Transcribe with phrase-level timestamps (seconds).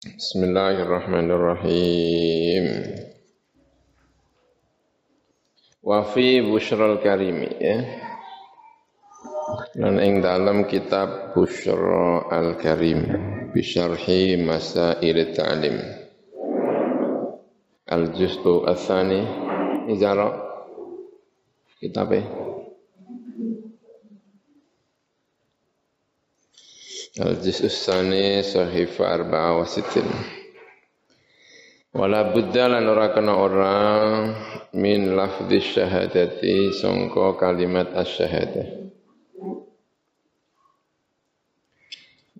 [0.00, 2.64] Bismillahirrahmanirrahim.
[5.84, 7.84] Wa fi busyral karimi ya.
[9.76, 13.12] Dan ing dalam kitab Busyra al-Karim
[13.52, 15.76] bisyarhi masail ta'lim.
[17.84, 19.20] Al-juz'u ats-tsani
[19.92, 20.32] ijara
[21.76, 22.24] kitabnya
[27.18, 30.06] Al-Juz' Sani Sahifa Arba'a wa Sittin.
[31.90, 33.34] Wala budda lan ora kena
[36.70, 38.94] sangka kalimat asy-syahadah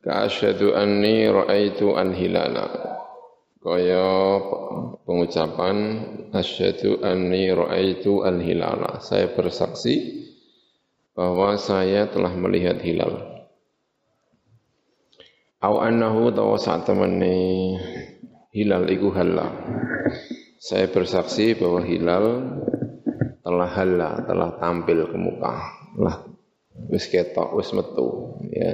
[0.07, 0.31] Ka
[0.79, 1.27] anni
[5.03, 5.77] pengucapan
[6.31, 10.31] asyhadu anni ra'aitu al-hilala saya bersaksi
[11.19, 13.30] bahwa saya telah melihat hilal
[15.61, 17.77] Au annahu tawa saat temani
[18.49, 19.53] hilal iku halla.
[20.57, 22.25] Saya bersaksi bahwa hilal
[23.45, 25.55] telah halla, telah tampil ke muka.
[26.01, 26.17] Lah
[26.89, 28.73] wis ketok, wis metu ya.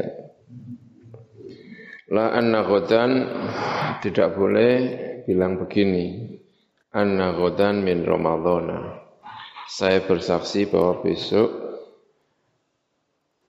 [2.07, 3.11] La anna ghadan
[3.99, 4.73] tidak boleh
[5.27, 6.39] bilang begini.
[6.95, 9.03] Anna ghadan min Ramadhana.
[9.67, 11.51] Saya bersaksi bahwa besok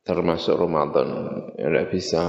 [0.01, 1.07] termasuk Ramadan.
[1.53, 2.23] Ya, tidak bisa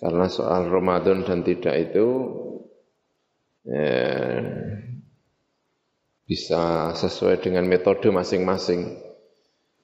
[0.00, 2.08] karena soal Ramadan dan tidak itu
[3.68, 4.08] ya,
[6.24, 8.96] bisa sesuai dengan metode masing-masing.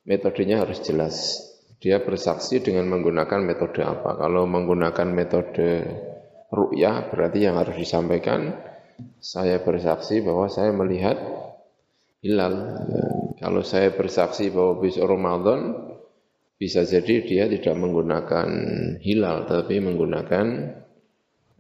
[0.06, 1.42] Metodenya harus jelas.
[1.82, 4.16] Dia bersaksi dengan menggunakan metode apa.
[4.16, 5.84] Kalau menggunakan metode
[6.48, 8.56] ru'yah berarti yang harus disampaikan
[9.20, 11.20] saya bersaksi bahwa saya melihat
[12.24, 12.54] hilal.
[13.36, 15.60] Kalau saya bersaksi bahwa besok Ramadan
[16.56, 18.48] bisa jadi dia tidak menggunakan
[19.04, 20.46] hilal tapi menggunakan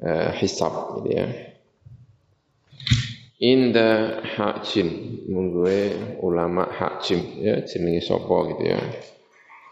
[0.00, 1.28] uh, hisab gitu ya.
[3.36, 5.92] Inda hakjim mungguwe
[6.24, 8.80] ulama hakjim ya jenenge sapa gitu ya.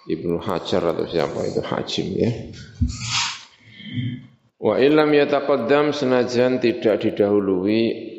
[0.04, 2.30] Ibnu Hajar atau siapa itu hakjim ya.
[4.60, 8.12] Wa illam yataqaddam senajan tidak didahului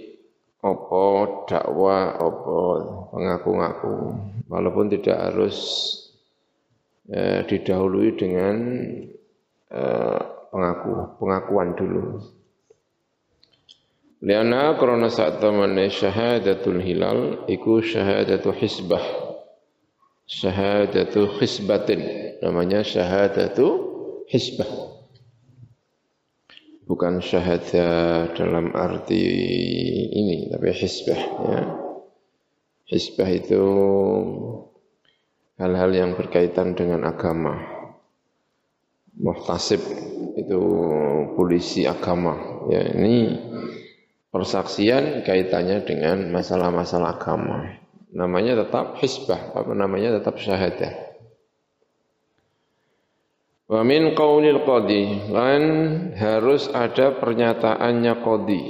[0.65, 1.05] apa
[1.45, 2.57] dakwah apa
[3.13, 3.93] pengaku-ngaku
[4.49, 5.57] walaupun tidak harus
[7.09, 8.55] eh, didahului dengan
[9.69, 12.23] eh, pengaku, pengakuan dulu.
[14.25, 19.03] Liana karena saat temane syahadatul hilal iku syahadatu hisbah.
[20.25, 22.01] Syahadatu hisbatin
[22.41, 23.93] namanya syahadatu
[24.25, 24.95] hisbah.
[26.85, 29.21] Bukan syahadah dalam arti
[30.09, 31.59] ini tapi hisbah ya.
[32.85, 33.65] Hisbah itu
[35.55, 37.55] hal-hal yang berkaitan dengan agama.
[39.15, 39.79] Muhtasib
[40.35, 40.61] itu
[41.39, 42.67] polisi agama.
[42.67, 43.39] Ya, ini
[44.35, 47.79] persaksian kaitannya dengan masalah-masalah agama.
[48.11, 50.91] Namanya tetap hisbah, apa namanya tetap syahadah.
[53.65, 55.63] Wa min qaulil qadi lan
[56.13, 58.63] harus ada pernyataannya qadi.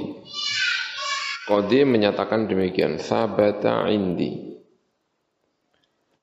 [1.46, 4.55] Qadi menyatakan demikian, sabata indi.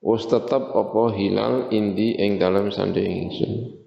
[0.04, 3.80] Wis tetep apa hilal indi ing dalam sande ingsun.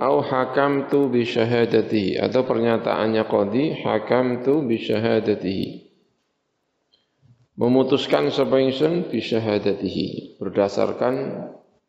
[0.00, 5.68] Au hakamtu bi syahadatihi atau pernyataannya qadi hakamtu bi syahadatihi.
[7.58, 11.14] Memutuskan sapa ingsun bi syahadatihi berdasarkan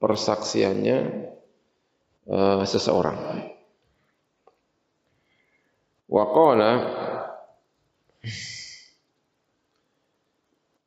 [0.02, 1.00] persaksiannya
[2.28, 3.48] uh, seseorang.
[6.10, 6.72] Wa qala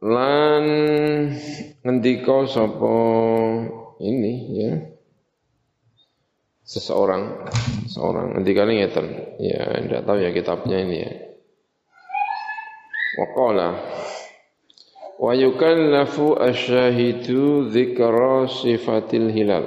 [0.03, 0.65] lan
[1.83, 2.95] ngendika sapa
[4.03, 4.73] ini ya.
[6.63, 7.51] Seseorang
[7.91, 9.07] seorang ngendikane ngeten.
[9.43, 11.13] Ya ndak tahu ya kitabnya ini ya.
[13.19, 13.69] Waqala
[15.21, 19.67] wa yukallafu asyahidu dzikra sifatil hilal.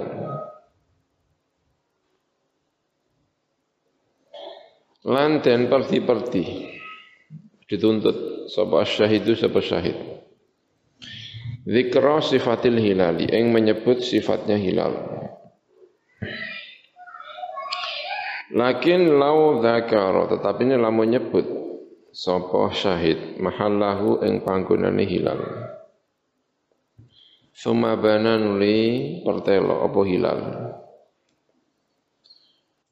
[5.05, 6.73] Lan den perti-perti
[7.69, 10.14] dituntut sapa asyahidu sapa syahid
[11.65, 14.93] Zikra sifatil hilali yang menyebut sifatnya hilal.
[18.53, 21.45] Lakin lau dzakara tetapi ini lamun nyebut
[22.13, 25.41] sapa syahid mahallahu ing panggonane hilal.
[27.49, 30.39] Suma bana nuli pertelo apa hilal.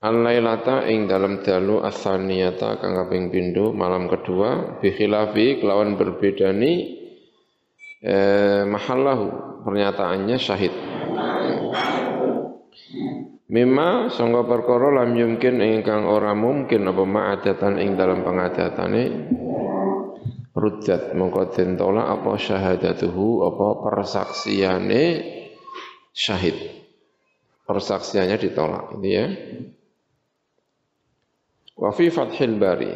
[0.02, 7.03] Al-lailata ing dalam dalu asaniyata kang kaping pindho malam kedua bi khilafi kelawan berbedani
[8.04, 9.26] eh, mahallahu
[9.64, 10.74] pernyataannya syahid.
[13.54, 19.04] Mimma sangka perkara lam yumkin ingkang ora mungkin apa ma'adatan ing dalam pengadatane
[20.54, 25.04] ruddat mongko den tolak apa syahadatuhu apa persaksiane
[26.14, 26.58] syahid.
[27.64, 29.26] Persaksiannya ditolak itu ya.
[31.78, 32.90] Wa fi fathil bari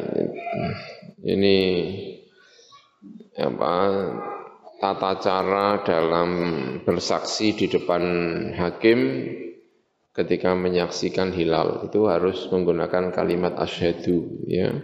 [1.22, 1.58] ini
[3.38, 3.72] apa
[4.78, 6.30] tata cara dalam
[6.86, 8.02] bersaksi di depan
[8.54, 8.98] hakim
[10.14, 14.74] ketika menyaksikan hilal itu harus menggunakan kalimat asyhadu ya.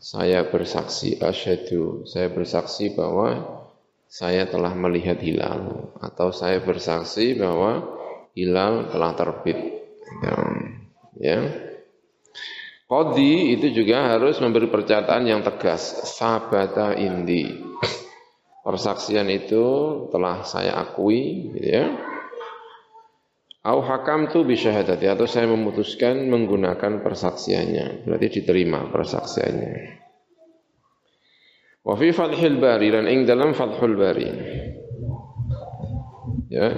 [0.00, 3.60] Saya bersaksi asyhadu, saya bersaksi bahwa
[4.08, 7.84] saya telah melihat hilal atau saya bersaksi bahwa
[8.32, 9.58] hilal telah terbit.
[10.24, 10.36] Ya.
[11.20, 11.38] ya.
[12.88, 17.69] Qadi itu juga harus memberi pernyataan yang tegas, sabata indi.
[18.60, 19.64] Persaksian itu
[20.12, 21.84] telah saya akui, gitu ya
[23.60, 28.08] Au hakam tu bisyahadati atau saya memutuskan menggunakan persaksiannya.
[28.08, 30.00] Berarti diterima persaksiannya.
[31.84, 34.28] Wa fi Fathul Bari dan ing dalam Fathul Bari.
[36.48, 36.68] Ya.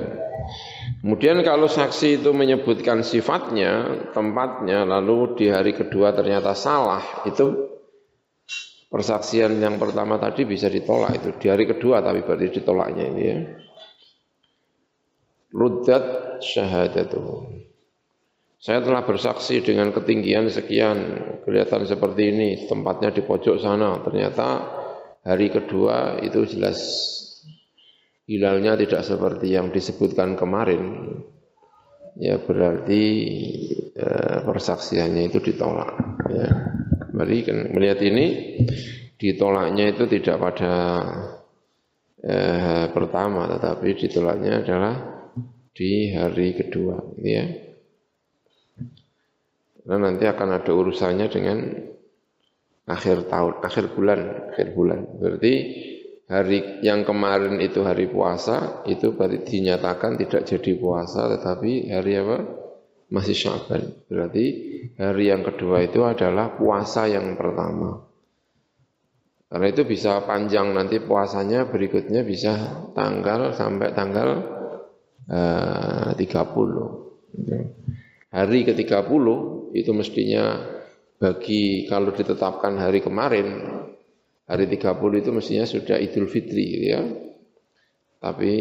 [1.07, 7.72] Kemudian kalau saksi itu menyebutkan sifatnya, tempatnya, lalu di hari kedua ternyata salah, itu
[8.93, 11.33] persaksian yang pertama tadi bisa ditolak itu.
[11.41, 13.39] Di hari kedua tapi berarti ditolaknya ini ya
[15.53, 16.05] ruddat
[16.41, 17.63] syahadatuhu.
[18.63, 20.97] Saya telah bersaksi dengan ketinggian sekian,
[21.43, 23.99] kelihatan seperti ini, tempatnya di pojok sana.
[24.07, 24.49] Ternyata
[25.27, 26.79] hari kedua itu jelas
[28.31, 31.11] hilalnya tidak seperti yang disebutkan kemarin.
[32.23, 33.03] Ya berarti
[33.99, 35.91] eh, persaksiannya itu ditolak.
[36.31, 36.49] Ya.
[37.23, 38.59] Mari kan melihat ini
[39.15, 40.75] ditolaknya itu tidak pada
[42.19, 44.95] eh, pertama, tetapi ditolaknya adalah
[45.71, 47.47] di hari kedua ya.
[49.87, 51.59] Karena nanti akan ada urusannya dengan
[52.91, 54.21] akhir tahun, akhir bulan,
[54.51, 55.01] akhir bulan.
[55.23, 55.55] Berarti
[56.27, 62.62] hari yang kemarin itu hari puasa, itu berarti dinyatakan tidak jadi puasa, tetapi hari apa?
[63.13, 63.93] Masih Syaban.
[64.09, 64.45] Berarti
[64.97, 68.09] hari yang kedua itu adalah puasa yang pertama.
[69.53, 74.29] Karena itu bisa panjang nanti puasanya berikutnya bisa tanggal sampai tanggal
[75.31, 77.15] Eh, tiga 30.
[78.33, 79.27] Hari ke-30
[79.77, 80.45] itu mestinya
[81.23, 83.47] bagi kalau ditetapkan hari kemarin,
[84.51, 87.01] hari 30 itu mestinya sudah Idul Fitri ya.
[88.19, 88.53] Tapi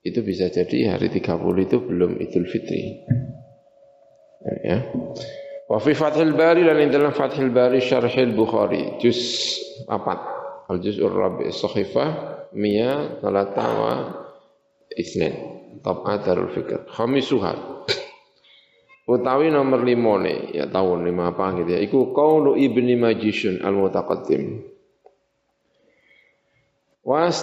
[0.00, 3.04] itu bisa jadi hari 30 itu belum Idul Fitri.
[4.42, 4.86] Ya.
[5.66, 9.18] Wa fi Fathil Bari dan dalam Fathil Bari Syarhil Bukhari juz
[9.90, 12.08] 4 al juz'ur rabi' sahifah
[12.54, 13.92] mia talata wa
[14.94, 16.90] isnin Tab'at Darul Fikr.
[16.90, 17.54] Khamisuha.
[19.08, 21.80] Utawi nomor lima nih, ya tahun lima apa gitu ya.
[21.80, 24.60] Iku qaulu ibni Majishun al-mutaqaddim.
[27.08, 27.40] Was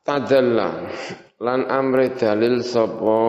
[0.00, 0.88] tadalla
[1.44, 3.20] lan amre dalil sapa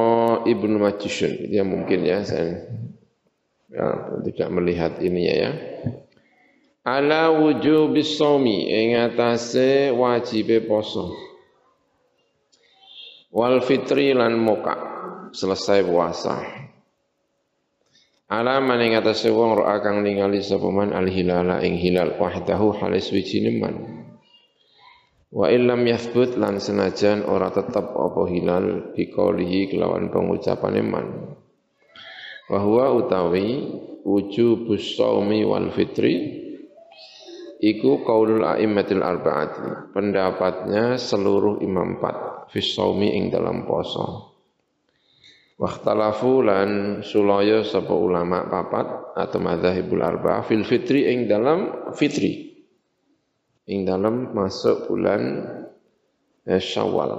[0.47, 1.51] ibnu Majishun.
[1.51, 2.63] Dia mungkin ya saya
[3.71, 5.51] ya, tidak melihat ininya ya.
[6.85, 11.17] Ala wujubis shaumi ing atase wajibe poso.
[13.33, 14.75] Wal fitri lan moka
[15.33, 16.45] selesai puasa.
[18.29, 23.09] Ala maning atase wong ro kang ningali sapa man al hilala ing hilal wahdahu halis
[23.09, 23.75] wijine man.
[25.33, 31.35] Wa illam yathbut lan senajan ora tetep apa hilal biqaulihi kelawan pengucapane man
[32.49, 33.47] wa huwa utawi
[34.05, 36.45] wujubus shaumi wal fitri
[37.63, 42.61] iku qaulul a'immatil arba'ati pendapatnya seluruh imam empat fi
[43.09, 44.37] ing dalam poso.
[45.55, 52.51] Wakhtalafu lan sulaya sapa ulama papat atau madzhabul arba'ah fil fitri ing dalam fitri.
[53.65, 55.47] Ing dalam masuk bulan
[56.43, 57.11] eh, Syawal.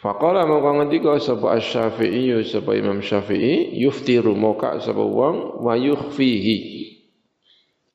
[0.00, 6.56] Faqala mongko ngendika sapa Asy-Syafi'i sapa Imam Syafi'i yuftiru moka sapa wong wa yukhfihi.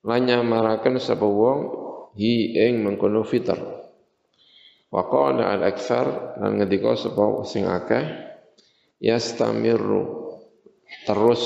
[0.06, 1.60] Lanya marakan sapa wong
[2.14, 3.58] hi ing mengkono fitr
[4.94, 8.06] wa qala al aktsar lan ngendika sapa sing akeh
[9.04, 10.30] yastamiru
[11.04, 11.42] terus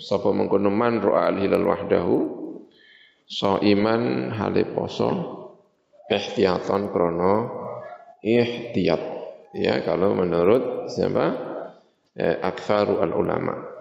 [0.00, 2.16] sapa mengkono man ra al hilal wahdahu
[3.28, 5.10] so iman hale poso
[6.92, 7.34] krono
[8.22, 9.11] ihtiyat
[9.56, 11.26] ya kalau menurut siapa
[12.16, 13.72] eh, aktsaru al ulama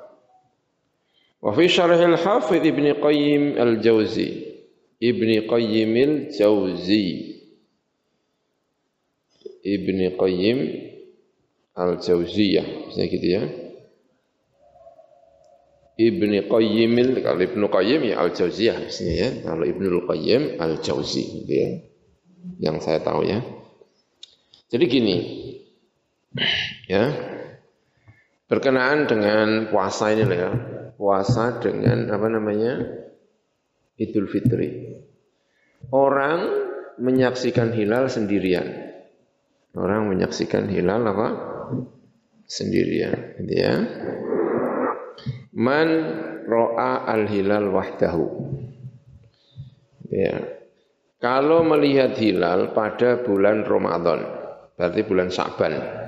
[1.41, 4.29] Wa fi syarhil Hafidh Ibnu Qayyim Al-Jauzi.
[5.01, 5.91] Ibnu Qayyim
[6.29, 7.05] Al-Jauzi.
[9.65, 10.59] Ibnu Qayyim
[11.71, 13.43] Al-Jauziyah, bisa gitu ya.
[15.97, 16.93] Ibnu Qayyim
[17.25, 19.29] kalau Ibnu Qayyim ya Al-Jauziyah ya.
[19.41, 21.69] Kalau Ibnu Qayyim Al-Jauzi gitu ya.
[22.61, 23.41] Yang saya tahu ya.
[24.69, 25.17] Jadi gini.
[26.87, 27.11] Ya.
[28.47, 30.51] Berkenaan dengan puasa ini lah ya.
[30.95, 32.83] Puasa dengan apa namanya?
[33.99, 34.97] Idul Fitri.
[35.91, 36.39] Orang
[37.01, 38.91] menyaksikan hilal sendirian.
[39.73, 41.27] Orang menyaksikan hilal apa?
[42.43, 43.73] Sendirian, gitu ya.
[45.55, 45.89] Man
[46.43, 48.25] ro'a al-hilal wahdahu.
[50.11, 50.59] Ya.
[51.21, 54.25] Kalau melihat hilal pada bulan Ramadan,
[54.75, 56.00] berarti bulan Sa'ban.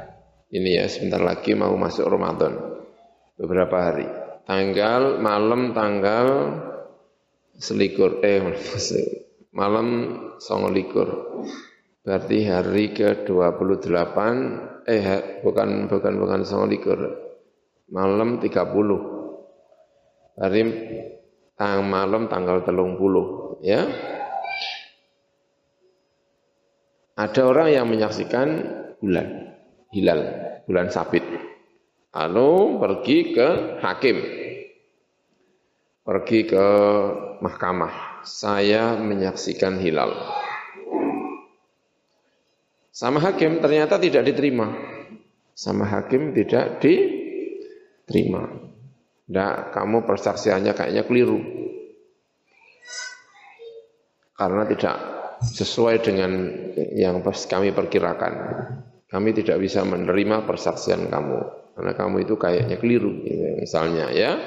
[0.54, 2.54] Ini ya, sebentar lagi mau masuk Ramadan.
[3.34, 4.06] Beberapa hari.
[4.46, 6.28] Tanggal, malam tanggal
[7.58, 8.38] selikur, eh
[9.60, 9.88] malam
[10.38, 11.10] songolikur.
[12.06, 14.18] Berarti hari ke-28,
[14.86, 15.06] eh
[15.42, 17.00] bukan bukan bukan songolikur.
[17.90, 19.14] Malam 30
[20.34, 20.62] hari
[21.54, 23.86] tang malam tanggal telung puluh ya
[27.14, 28.48] ada orang yang menyaksikan
[28.98, 29.54] bulan
[29.94, 31.24] hilal bulan sabit.
[32.14, 33.48] Lalu pergi ke
[33.82, 34.18] hakim.
[36.04, 36.68] Pergi ke
[37.42, 38.24] mahkamah.
[38.24, 40.14] Saya menyaksikan hilal.
[42.94, 44.70] Sama hakim ternyata tidak diterima.
[45.58, 48.46] Sama hakim tidak diterima.
[49.24, 51.40] Tidak, kamu persaksiannya kayaknya keliru.
[54.38, 54.96] Karena tidak
[55.42, 56.32] sesuai dengan
[56.94, 58.34] yang kami perkirakan.
[59.14, 61.40] Kami tidak bisa menerima persaksian kamu.
[61.78, 63.14] Karena kamu itu kayaknya keliru.
[63.22, 64.42] Gitu, misalnya ya.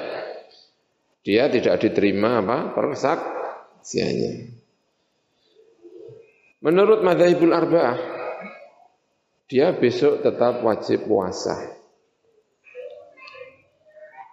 [1.23, 4.59] Dia tidak diterima apa persaksiannya.
[6.67, 7.99] Menurut madhabul arba'ah,
[9.47, 11.55] dia besok tetap wajib puasa.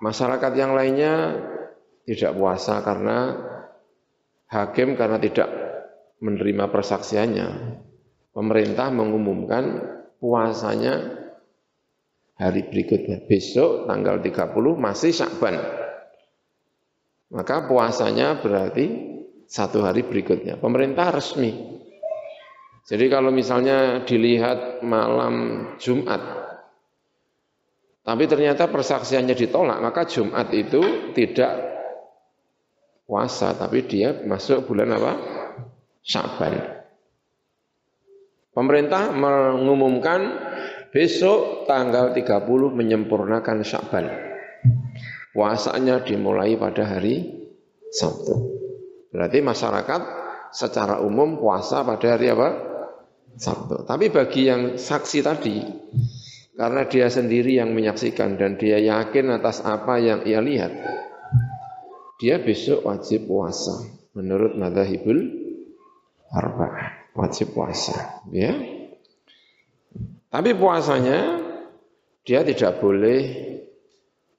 [0.03, 1.15] Masyarakat yang lainnya
[2.11, 3.39] tidak puasa karena
[4.51, 5.47] hakim karena tidak
[6.19, 7.49] menerima persaksiannya.
[8.35, 9.94] Pemerintah mengumumkan
[10.25, 11.21] puasanya
[12.41, 13.21] hari berikutnya.
[13.29, 15.61] Besok tanggal 30 masih Syakban.
[17.29, 19.13] Maka puasanya berarti
[19.45, 20.57] satu hari berikutnya.
[20.57, 21.53] Pemerintah resmi.
[22.89, 26.45] Jadi kalau misalnya dilihat malam Jumat
[28.05, 31.57] tapi ternyata persaksiannya ditolak, maka Jumat itu tidak
[33.09, 35.13] puasa, tapi dia masuk bulan apa?
[36.05, 36.84] Syaban.
[38.55, 40.21] Pemerintah mengumumkan
[40.95, 44.07] besok tanggal 30 menyempurnakan Syaban.
[45.35, 47.35] Puasanya dimulai pada hari
[47.91, 48.55] Sabtu.
[49.11, 50.01] Berarti masyarakat
[50.55, 52.49] secara umum puasa pada hari apa?
[53.35, 53.83] Sabtu.
[53.83, 55.59] Tapi bagi yang saksi tadi,
[56.55, 60.71] karena dia sendiri yang menyaksikan dan dia yakin atas apa yang ia lihat.
[62.23, 63.83] Dia besok wajib puasa
[64.15, 65.19] menurut madhabul
[66.31, 66.94] arba'ah.
[67.15, 68.51] Wajib puasa, ya.
[70.35, 71.39] Tapi puasanya
[72.27, 73.23] dia tidak boleh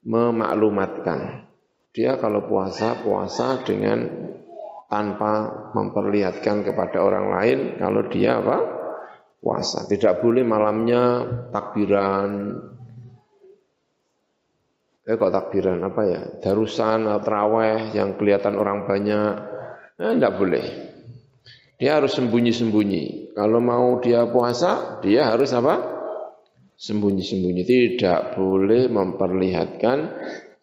[0.03, 1.48] memaklumatkan.
[1.96, 4.03] Dia kalau puasa, puasa dengan
[4.91, 8.58] tanpa memperlihatkan kepada orang lain kalau dia apa?
[9.46, 9.86] puasa.
[9.86, 11.22] Tidak boleh malamnya
[11.53, 12.58] takbiran.
[15.05, 16.22] Eh kok takbiran apa ya?
[16.41, 19.34] Darusan, terawih yang kelihatan orang banyak.
[20.01, 20.65] Eh, tidak boleh.
[21.75, 23.36] Dia harus sembunyi-sembunyi.
[23.36, 25.75] Kalau mau dia puasa, dia harus apa?
[26.79, 27.67] Sembunyi-sembunyi.
[27.67, 29.98] Tidak boleh memperlihatkan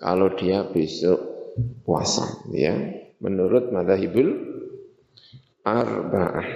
[0.00, 1.20] kalau dia besok
[1.84, 2.40] puasa.
[2.48, 2.72] Ya,
[3.20, 4.28] menurut madhabul
[5.62, 6.48] arba'ah.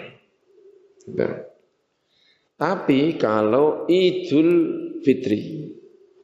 [2.56, 4.50] Tapi kalau Idul
[5.04, 5.70] Fitri,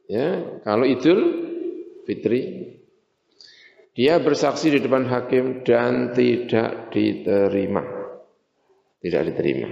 [0.09, 1.21] ya, kalau Idul
[2.03, 2.73] Fitri,
[3.93, 8.02] dia bersaksi di depan hakim dan tidak diterima.
[9.03, 9.67] Tidak diterima.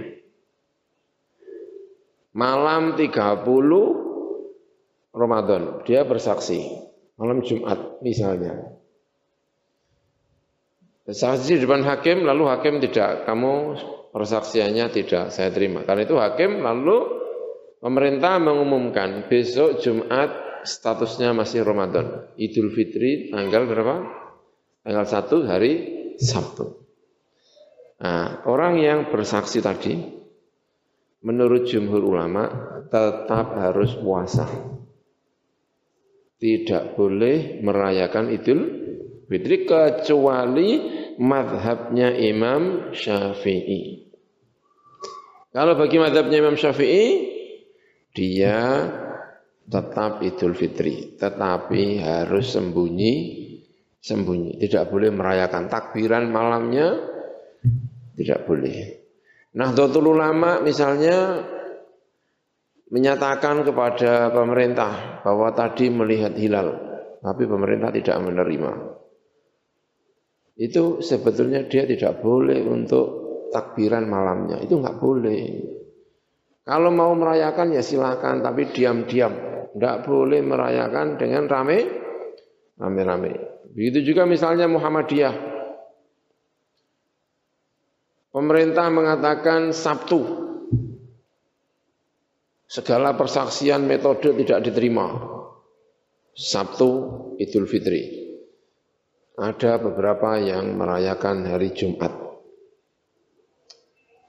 [2.36, 6.68] Malam 30 Ramadan, dia bersaksi.
[7.16, 8.76] Malam Jumat misalnya.
[11.08, 13.76] Bersaksi di depan hakim, lalu hakim tidak, kamu
[14.12, 15.84] persaksiannya tidak saya terima.
[15.84, 16.96] Karena itu hakim lalu
[17.80, 20.30] pemerintah mengumumkan besok Jumat
[20.62, 22.28] statusnya masih Ramadan.
[22.36, 23.96] Idul Fitri tanggal berapa?
[24.84, 25.72] Tanggal 1 hari
[26.20, 26.81] Sabtu.
[28.02, 29.94] Nah, orang yang bersaksi tadi
[31.22, 32.50] menurut jumhur ulama
[32.90, 34.50] tetap harus puasa.
[36.42, 38.60] Tidak boleh merayakan Idul
[39.30, 40.82] Fitri kecuali
[41.22, 44.10] madhabnya Imam Syafi'i.
[45.54, 47.30] Kalau bagi madhabnya Imam Syafi'i,
[48.10, 48.82] dia
[49.62, 53.14] tetap Idul Fitri, tetapi harus sembunyi
[54.02, 54.58] sembunyi.
[54.58, 57.11] Tidak boleh merayakan takbiran malamnya,
[58.16, 59.02] tidak boleh.
[59.52, 61.44] Nah, Nahdlatul Ulama misalnya
[62.92, 66.76] menyatakan kepada pemerintah bahwa tadi melihat hilal,
[67.20, 68.72] tapi pemerintah tidak menerima.
[70.56, 73.06] Itu sebetulnya dia tidak boleh untuk
[73.52, 75.44] takbiran malamnya, itu enggak boleh.
[76.62, 79.50] Kalau mau merayakan ya silakan, tapi diam-diam.
[79.72, 81.78] Tidak boleh merayakan dengan rame,
[82.76, 83.32] rame-rame.
[83.72, 85.51] Begitu juga misalnya Muhammadiyah.
[88.32, 90.24] Pemerintah mengatakan Sabtu.
[92.64, 95.12] Segala persaksian metode tidak diterima.
[96.32, 96.88] Sabtu
[97.36, 98.24] Idul Fitri.
[99.36, 102.08] Ada beberapa yang merayakan hari Jumat.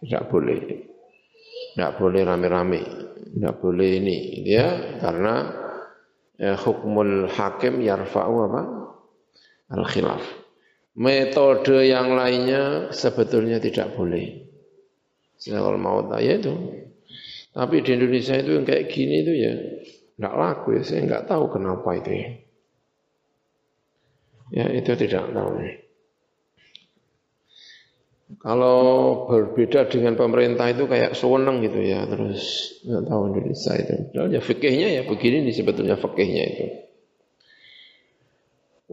[0.03, 0.59] Tidak boleh.
[1.71, 2.81] Tidak boleh rame-rame.
[3.23, 4.43] Tidak boleh ini.
[4.43, 5.47] Ya, karena
[6.35, 8.61] eh, hukmul hakim yarfa'u apa?
[9.71, 10.42] al-khilaf.
[10.93, 14.45] Metode yang lainnya sebetulnya tidak boleh.
[15.41, 16.53] Kalau mau tanya itu.
[17.53, 19.53] Tapi di Indonesia itu yang kayak gini itu ya
[20.17, 20.81] tidak laku ya.
[20.85, 22.29] Saya nggak tahu kenapa itu ya.
[24.53, 25.49] Ya itu tidak tahu.
[28.41, 28.79] Kalau
[29.29, 32.05] berbeda dengan pemerintah itu kayak sewenang gitu ya.
[32.05, 32.41] Terus
[32.85, 33.95] nggak tahu Indonesia itu.
[34.13, 36.65] ya fikihnya ya begini nih sebetulnya fikihnya itu.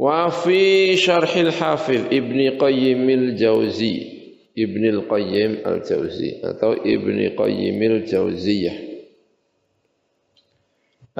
[0.00, 4.08] Wa fi syarhil hafil Ibni Qayyimil Jauzi
[4.56, 8.88] Ibni Qayyim Al-Jauzi atau Ibni Qayyimil Jauziyah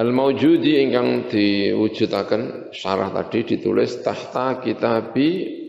[0.01, 5.61] Al-Mawjudi ingkang diwujudaken syarah tadi ditulis tahta kitabi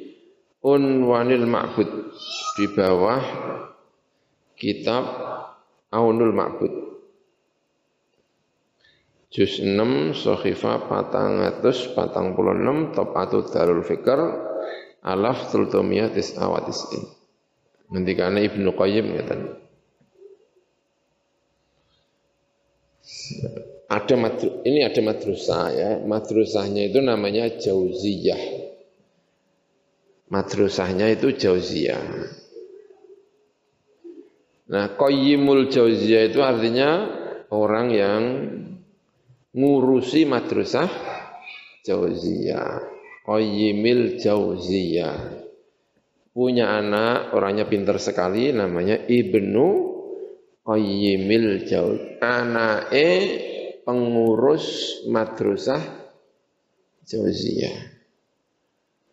[0.63, 1.91] Unwanil Ma'bud.
[2.57, 3.21] Di bawah
[4.57, 5.05] kitab
[5.93, 6.82] Aunul Ma'bud
[9.33, 14.21] Juz 6 Sohifa patang atus patang puluh enam Topatu Darul Fikr
[15.01, 17.23] Alaf Tultumiyah Tis'a wa Tis'in
[17.93, 19.41] Ngendikane Ibnu Qayyim ngeten.
[23.93, 25.91] Ada madru, ini ada madrasah ya.
[26.01, 28.41] Madrasahnya itu namanya Jauziyah.
[30.33, 32.01] Madrasahnya itu Jauziyah.
[34.73, 36.91] Nah, Qayyimul Jauziyah itu artinya
[37.53, 38.23] orang yang
[39.53, 40.89] ngurusi madrasah
[41.85, 42.81] Jauziyah,
[43.29, 45.45] Qayyimil Jauziyah.
[46.33, 49.67] Punya anak, orangnya pintar sekali, namanya Ibnu
[50.65, 52.23] Qayyimil Jauziyah.
[52.23, 53.09] Anake
[53.85, 55.83] pengurus madrasah
[57.05, 57.93] Jauziyah.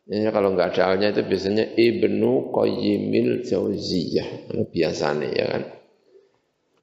[0.10, 4.50] Ya, kalau nggak ada alnya itu biasanya Ibnu Qayyimil Jauziyah.
[4.72, 5.64] Biasanya ya kan.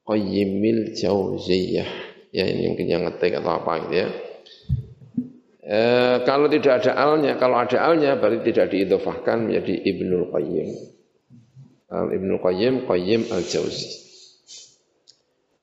[0.06, 4.08] Qayyimil Jauziyah ya ini mungkin yang ngetik atau apa gitu ya.
[5.66, 5.80] E,
[6.28, 10.68] kalau tidak ada alnya, kalau ada alnya berarti tidak diidofahkan menjadi Ibnul Qayyim.
[11.96, 13.88] Al Ibnul Qayyim, Qayyim Al-Jauzi.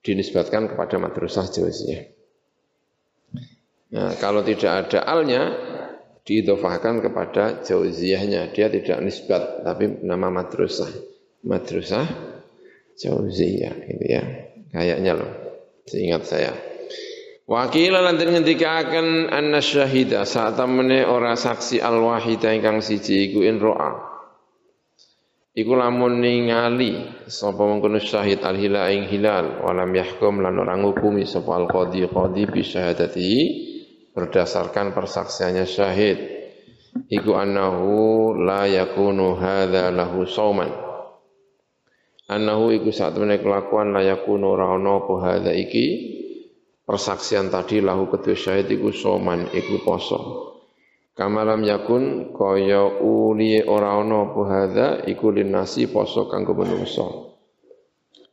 [0.04, 2.04] Dinisbatkan kepada madrasah Jauziyah.
[3.94, 5.56] Nah, kalau tidak ada alnya,
[6.28, 8.52] diidofahkan kepada Jauziyahnya.
[8.52, 10.92] Dia tidak nisbat, tapi nama madrasah.
[11.48, 12.08] Madrasah
[13.00, 14.24] Jauziyah, gitu ya.
[14.76, 15.43] Kayaknya loh.
[15.84, 16.54] Seingat saya.
[17.44, 23.60] Wakila lantin ngendikaken anna syahida saat temene ora saksi al wahida ingkang siji iku in
[23.60, 24.16] ro'a.
[25.54, 31.28] Iku lamun ningali sapa mengkono syahid al hilal ing hilal walam yahkum lan ora ngukumi
[31.28, 33.32] sapa al qadi qadi bi syahadati
[34.16, 36.18] berdasarkan persaksiannya syahid.
[37.12, 40.93] Iku annahu la yakunu hadza lahu sauman
[42.36, 45.86] annahu iku saat temene kelakuan layakunu ora ana apa iki.
[46.84, 50.20] Persaksian tadi lahu kedua syahid iku soman iku poso.
[51.16, 57.38] Kamalam yakun kaya uli ora ana apa hadza iku linasi poso kanggo menungso.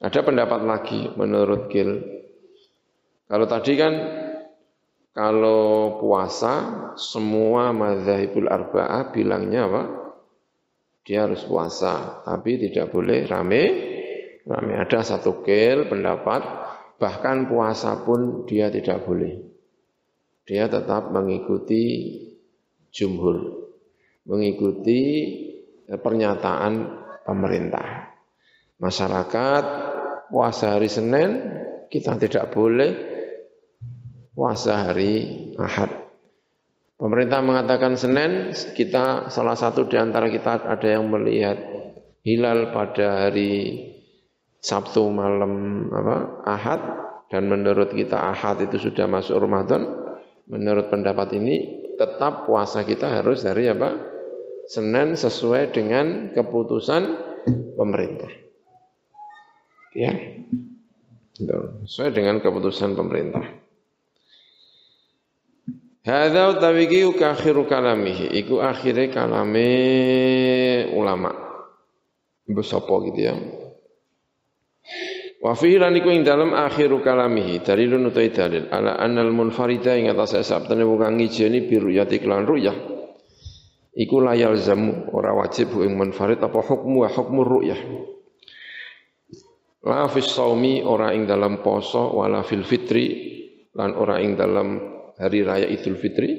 [0.01, 2.01] Ada pendapat lagi menurut Gil.
[3.31, 3.95] Kalau tadi kan
[5.13, 6.55] kalau puasa
[6.97, 9.83] semua madzhabul arba'ah bilangnya apa?
[11.05, 13.89] Dia harus puasa, tapi tidak boleh rame
[14.48, 16.40] Rame ada satu kil pendapat
[17.00, 19.40] bahkan puasa pun dia tidak boleh.
[20.48, 22.16] Dia tetap mengikuti
[22.90, 23.68] jumhur,
[24.26, 25.00] mengikuti
[25.88, 26.72] eh, pernyataan
[27.24, 28.12] pemerintah.
[28.81, 29.64] Masyarakat
[30.33, 31.31] puasa hari Senin
[31.92, 32.90] kita tidak boleh
[34.33, 36.00] puasa hari Ahad.
[37.00, 41.57] Pemerintah mengatakan Senin, kita salah satu di antara kita ada yang melihat
[42.20, 43.88] hilal pada hari
[44.61, 46.81] Sabtu malam apa Ahad
[47.33, 49.88] dan menurut kita Ahad itu sudah masuk Ramadan
[50.51, 53.92] menurut pendapat ini tetap puasa kita harus dari apa?
[54.70, 57.03] Senin sesuai dengan keputusan
[57.77, 58.31] pemerintah.
[59.92, 60.14] Ya.
[61.85, 63.42] Sesuai dengan keputusan pemerintah.
[66.01, 69.68] Hadza utawi iki akhiru kalamihi, iku akhire kalame
[70.96, 71.37] ulama.
[72.49, 73.35] Mbok gitu ya.
[75.40, 78.68] Wa fihi lan iku ing dalem akhiru kalamihi dalilun utai dalil.
[78.68, 82.76] Ala annal munfarida ing atas sabdane wong kang ngijeni biruyati kelan ruyah.
[83.96, 87.09] Iku layal zamu ora wajib ing munfarid apa hukmu?
[87.09, 87.81] Wa hukmu ruyah.
[89.81, 93.33] La fis saumi ora ing dalam poso wala fil fitri
[93.72, 94.76] lan ora ing dalam
[95.16, 96.37] hari raya Idul Fitri.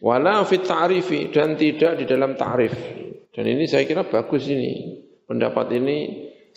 [0.00, 2.72] Wala fit ta'rifi dan tidak di dalam ta'rif.
[3.28, 4.96] Dan ini saya kira bagus ini
[5.28, 5.96] pendapat ini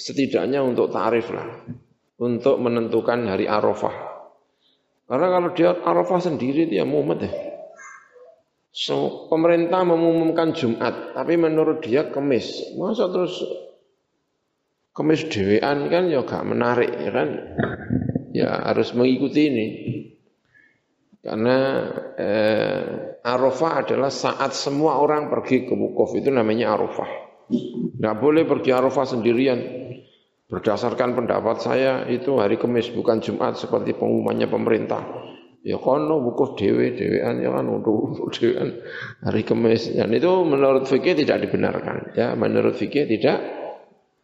[0.03, 1.63] setidaknya untuk tarif lah,
[2.19, 4.11] untuk menentukan hari Arafah.
[5.07, 7.31] Karena kalau dia Arafah sendiri dia mumet ya.
[8.73, 12.73] So, pemerintah mengumumkan Jumat, tapi menurut dia kemis.
[12.73, 13.37] Masa terus
[14.97, 17.29] kemis dewean kan ya gak menarik ya kan.
[18.33, 19.67] Ya harus mengikuti ini.
[21.21, 21.57] Karena
[22.17, 22.81] eh,
[23.21, 27.07] Arafah adalah saat semua orang pergi ke wukuf itu namanya Arafah.
[27.53, 29.59] Tidak boleh pergi Arafah sendirian.
[30.51, 35.01] Berdasarkan pendapat saya itu hari Kamis bukan Jumat seperti pengumumannya pemerintah.
[35.63, 38.83] Ya kono wukuf dewe dewean ya kan untuk dewean
[39.23, 39.95] hari Kamis.
[39.95, 42.11] Dan itu menurut fikih tidak dibenarkan.
[42.19, 43.39] Ya menurut fikih tidak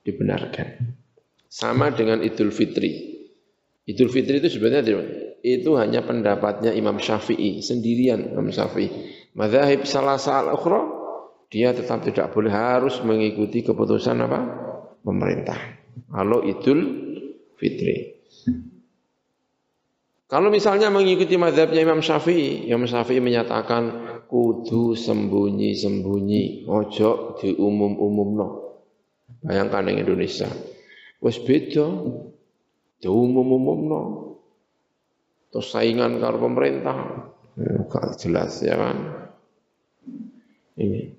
[0.04, 1.00] dibenarkan.
[1.48, 3.24] Sama dengan Idul Fitri.
[3.88, 5.00] Idul Fitri itu sebenarnya
[5.40, 8.92] itu hanya pendapatnya Imam Syafi'i sendirian Imam Syafi'i.
[9.40, 10.84] Madzhab salah al ukhra
[11.48, 14.40] dia tetap tidak boleh harus mengikuti keputusan apa?
[15.00, 15.79] pemerintah.
[16.10, 16.80] Kalau Idul
[17.60, 18.18] Fitri.
[20.30, 23.84] Kalau misalnya mengikuti madhabnya Imam Syafi'i, Imam Syafi'i menyatakan
[24.30, 28.48] kudu sembunyi-sembunyi, ojo diumum-umum no.
[29.42, 30.46] Bayangkan yang Indonesia.
[31.18, 31.90] Wes beda,
[33.02, 34.02] diumum-umum no.
[35.50, 37.26] Terus saingan karo pemerintah,
[37.90, 38.98] gak jelas ya kan.
[40.78, 41.10] Ini.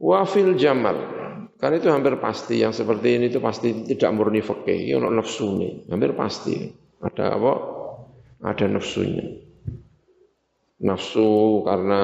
[0.00, 1.21] Wafil Jamal,
[1.62, 6.10] karena itu hampir pasti yang seperti ini itu pasti tidak murni fikih, ya nih, hampir
[6.18, 6.74] pasti.
[6.98, 7.52] Ada apa?
[8.42, 9.22] Ada nafsunya.
[10.82, 12.02] Nafsu karena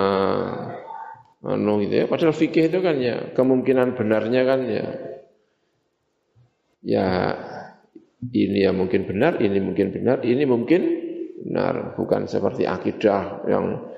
[1.42, 2.04] anu gitu ya.
[2.06, 4.86] Padahal fikih itu kan ya kemungkinan benarnya kan ya
[6.86, 7.06] ya
[8.30, 10.82] ini ya mungkin benar, ini mungkin benar, ini mungkin
[11.42, 13.90] benar, bukan seperti akidah yang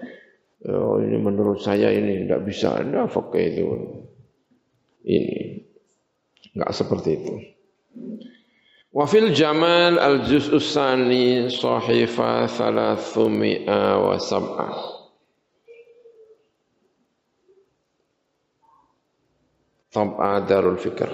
[0.64, 3.64] oh, ini menurut saya ini tidak bisa, tidak fakih itu
[5.04, 5.64] ini.
[6.56, 7.34] Enggak seperti itu.
[8.90, 14.74] Wafil Jamal al juz usani sahifa thalathumia wa sab'ah.
[19.90, 21.10] Tab'a Darul Fikr.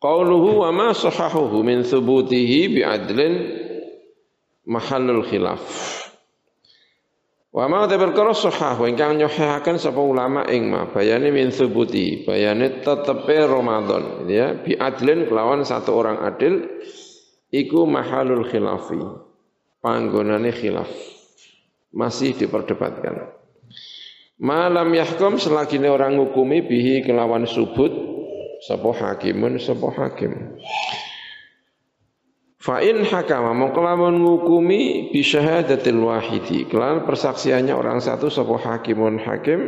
[0.00, 3.34] Qauluhu wa ma sahahuhu min thubutihi bi'adlin
[4.66, 5.62] mahallul khilaf.
[7.52, 12.80] Wa ma ta perkara sahah ingkang nyohihaken sapa ulama ing ma bayane min thubuti bayane
[12.80, 14.56] tetepe Ramadan ya.
[14.56, 16.64] Bi adlin kelawan satu orang adil
[17.52, 18.96] iku mahalul khilafi
[19.84, 20.88] panggonane khilaf
[21.92, 23.36] masih diperdebatkan.
[24.40, 27.92] Malam yahkum selagi orang ngukumi bihi kelawan subut
[28.64, 30.56] sapa hakimun sapa hakim
[32.62, 36.70] Fa in hakama mongko lamun ngukumi bi syahadatil wahidi.
[36.70, 39.66] Kelan persaksiannya orang satu sapa hakimun hakim?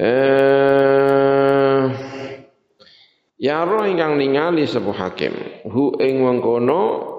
[0.00, 1.84] Eh
[3.36, 5.36] ya roh ingkang ningali sapa hakim?
[5.68, 7.12] Hu ing mengkono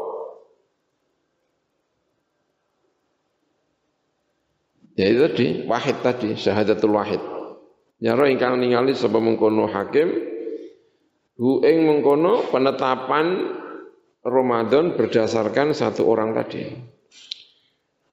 [4.96, 7.20] Ya itu tadi, wahid tadi, syahadatul wahid.
[8.00, 10.35] Ya roh ingkang ningali sapa mengkono hakim
[11.36, 13.52] Hu ing mengkono penetapan
[14.24, 16.64] Ramadan berdasarkan satu orang tadi.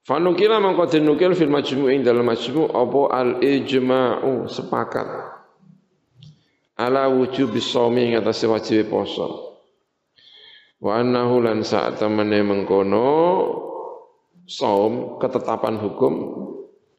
[0.02, 5.06] Fanukila mangko dinukil fil majmu' ing dalam majmu' apa al ijma'u sepakat
[6.74, 9.54] ala wujub shaumi ing atas wajib poso.
[10.82, 13.06] Wa annahu lan saat temene mengkono
[14.50, 16.14] saum ketetapan hukum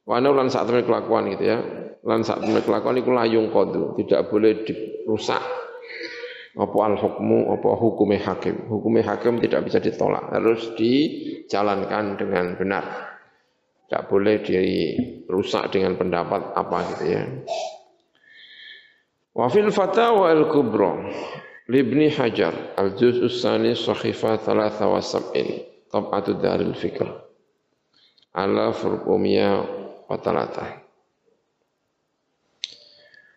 [0.07, 1.59] wa annahu lan saat temene kelakuan gitu ya.
[2.07, 5.62] Lan saat temene kelakuan iku layung kodu, tidak boleh dirusak
[6.53, 8.69] apa al hukmu apa hukumnya hakim?
[8.69, 12.85] Hukumnya hakim tidak bisa ditolak harus dijalankan dengan benar.
[13.89, 17.23] Tidak boleh dirusak dengan pendapat apa gitu ya.
[19.33, 21.09] Wa fil fatawa al kubra
[21.65, 27.09] libni hajar al juz usani sahifa thalatha wa sab'in tab'atu daril fikr.
[28.33, 29.61] Ala furqumia
[30.05, 30.82] watalata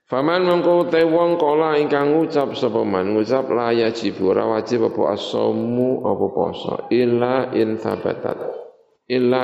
[0.07, 5.19] Faman mengko te wong kala ingkang ngucap sapa man ngucap la yajib ora wajib apa
[5.19, 8.39] asamu apa poso illa in thabatat
[9.11, 9.43] illa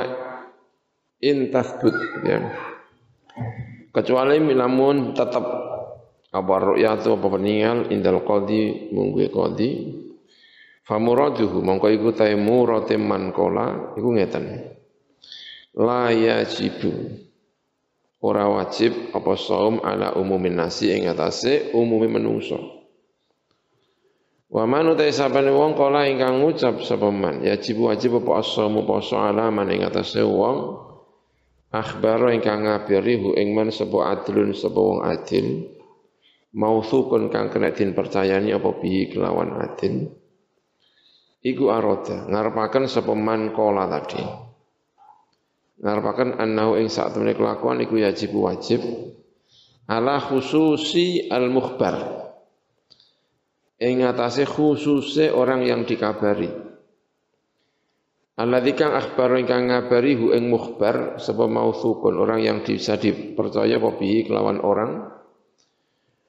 [1.19, 2.39] in tathbut ya.
[3.91, 5.43] Kecuali milamun tetap
[6.31, 9.69] apa ru'yatu apa peninggal indal qadi munggu qadi.
[10.87, 14.43] Famuraduhu mongko iku ta murate man kala iku ngeten.
[15.75, 17.19] La yajibu
[18.23, 22.55] ora wajib apa saum ala umumin nasi ing atase umumi menungso.
[24.47, 29.19] Wa man utai sabane wong kala ingkang ngucap sapa man yajib wajib apa as-saumu poso
[29.19, 30.79] ala man ing atase wong.
[31.73, 35.73] Akhbaro ingkang ngabari hu ing man sapa adlun sapa wong adil.
[36.53, 40.05] Mausukun kang kena din percayani apa bi kelawan adil.
[41.43, 44.52] Iku aroda ngarepaken sapa man kala tadi
[45.83, 48.81] ngarepaken annahu ing sak temene kelakuan iku wajib wajib
[49.91, 52.23] ala khususi al mukhbar
[53.83, 56.47] ing atase khususe orang yang dikabari.
[58.33, 63.89] Alladzi kang akhbaru ingkang ngabari hu ing mukhbar sapa mausukun orang yang bisa dipercaya apa
[63.93, 65.05] bihi kelawan orang.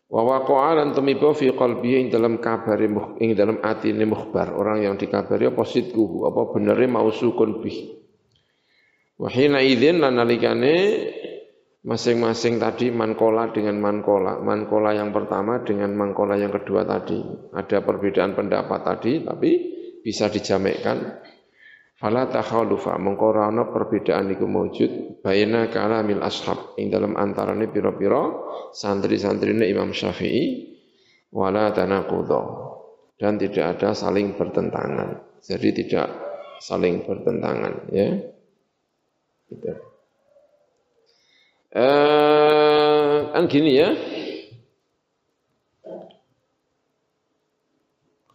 [0.04, 2.92] Wa waqa'a lan tumiba fi qalbi ing dalam kabari
[3.24, 8.03] ing dalam atine mukhbar orang yang dikabari apa sidquhu apa benere mausukun bihi
[9.14, 10.74] Wahina izin lan nalikane
[11.86, 14.42] masing-masing tadi mankola dengan mankola.
[14.42, 17.22] Mankola yang pertama dengan mankola yang kedua tadi.
[17.54, 19.50] Ada perbedaan pendapat tadi tapi
[20.02, 21.22] bisa dijamekkan.
[21.94, 28.34] Fala takhalufa mengkorana perbedaan iku mewujud baina kalamil ashab ing dalam antarane pira-pira
[28.74, 30.74] santri-santrine Imam Syafi'i
[31.30, 32.42] wala tanaqudha
[33.14, 35.38] dan tidak ada saling bertentangan.
[35.38, 36.08] Jadi tidak
[36.58, 38.33] saling bertentangan ya.
[39.54, 39.70] Gitu.
[41.74, 43.90] Eh, kan gini ya.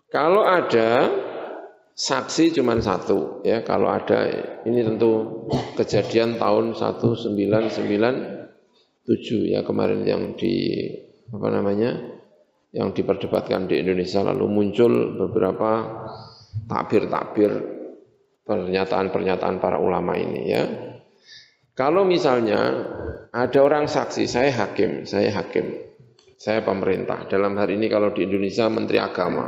[0.10, 1.13] Kalau ada
[1.93, 4.25] saksi cuma satu ya, kalau ada
[4.65, 5.45] ini tentu
[5.77, 10.89] kejadian tahun 1997 ya kemarin yang di
[11.29, 12.17] apa namanya?
[12.69, 15.89] yang diperdebatkan di Indonesia lalu muncul beberapa
[16.69, 17.49] takbir-takbir
[18.45, 20.63] pernyataan-pernyataan para ulama ini ya.
[21.80, 22.60] Kalau misalnya
[23.32, 25.80] ada orang saksi, saya hakim, saya hakim,
[26.36, 27.24] saya pemerintah.
[27.32, 29.48] Dalam hari ini kalau di Indonesia Menteri Agama.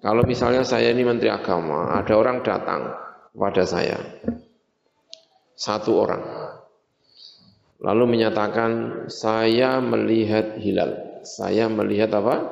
[0.00, 2.88] Kalau misalnya saya ini Menteri Agama, ada orang datang
[3.36, 4.00] kepada saya,
[5.52, 6.24] satu orang,
[7.84, 11.20] lalu menyatakan saya melihat hilal.
[11.20, 12.48] Saya melihat apa?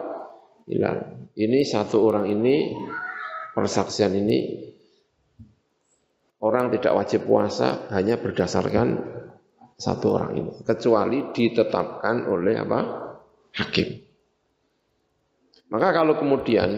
[0.68, 1.24] Hilal.
[1.32, 2.76] Ini satu orang ini
[3.56, 4.73] persaksian ini
[6.44, 9.00] orang tidak wajib puasa hanya berdasarkan
[9.80, 12.80] satu orang ini, kecuali ditetapkan oleh apa?
[13.54, 14.02] hakim.
[15.72, 16.70] Maka kalau kemudian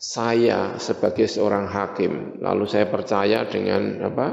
[0.00, 4.26] saya sebagai seorang hakim, lalu saya percaya dengan apa?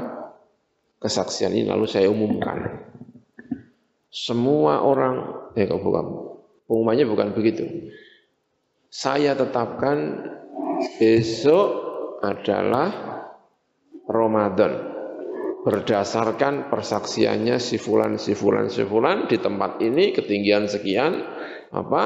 [0.98, 2.82] kesaksian ini, lalu saya umumkan.
[4.10, 6.06] Semua orang, eh kok bukan,
[6.66, 7.94] pengumumannya bukan begitu.
[8.90, 10.24] Saya tetapkan
[10.98, 11.68] besok
[12.24, 13.17] adalah
[14.08, 14.96] Ramadan
[15.62, 21.12] berdasarkan persaksiannya si fulan si fulan si fulan di tempat ini ketinggian sekian
[21.68, 22.02] apa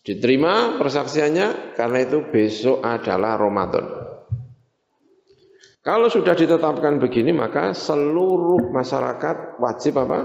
[0.00, 3.84] diterima persaksiannya karena itu besok adalah Ramadan.
[5.84, 10.20] Kalau sudah ditetapkan begini maka seluruh masyarakat wajib apa?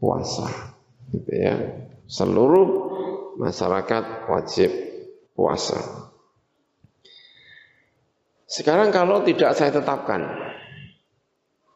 [0.00, 0.48] puasa.
[1.12, 1.54] Gitu ya.
[2.06, 2.66] Seluruh
[3.36, 4.70] masyarakat wajib
[5.36, 6.09] puasa.
[8.50, 10.26] Sekarang kalau tidak saya tetapkan,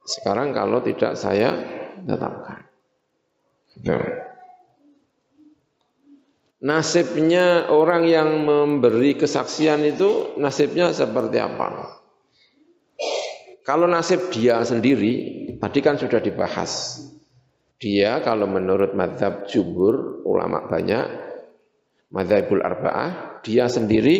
[0.02, 1.54] sekarang kalau tidak saya
[2.02, 2.66] tetapkan.
[6.64, 12.02] Nasibnya orang yang memberi kesaksian itu nasibnya seperti apa?
[13.62, 16.98] Kalau nasib dia sendiri, tadi kan sudah dibahas.
[17.78, 21.06] Dia kalau menurut madhab jumhur, ulama banyak,
[22.10, 24.16] madhabul arba'ah, dia sendiri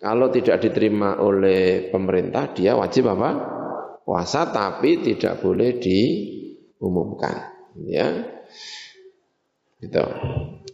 [0.00, 3.30] kalau tidak diterima oleh pemerintah, dia wajib apa?
[4.00, 7.52] Puasa, tapi tidak boleh diumumkan.
[7.84, 8.08] Ya,
[9.78, 10.04] gitu.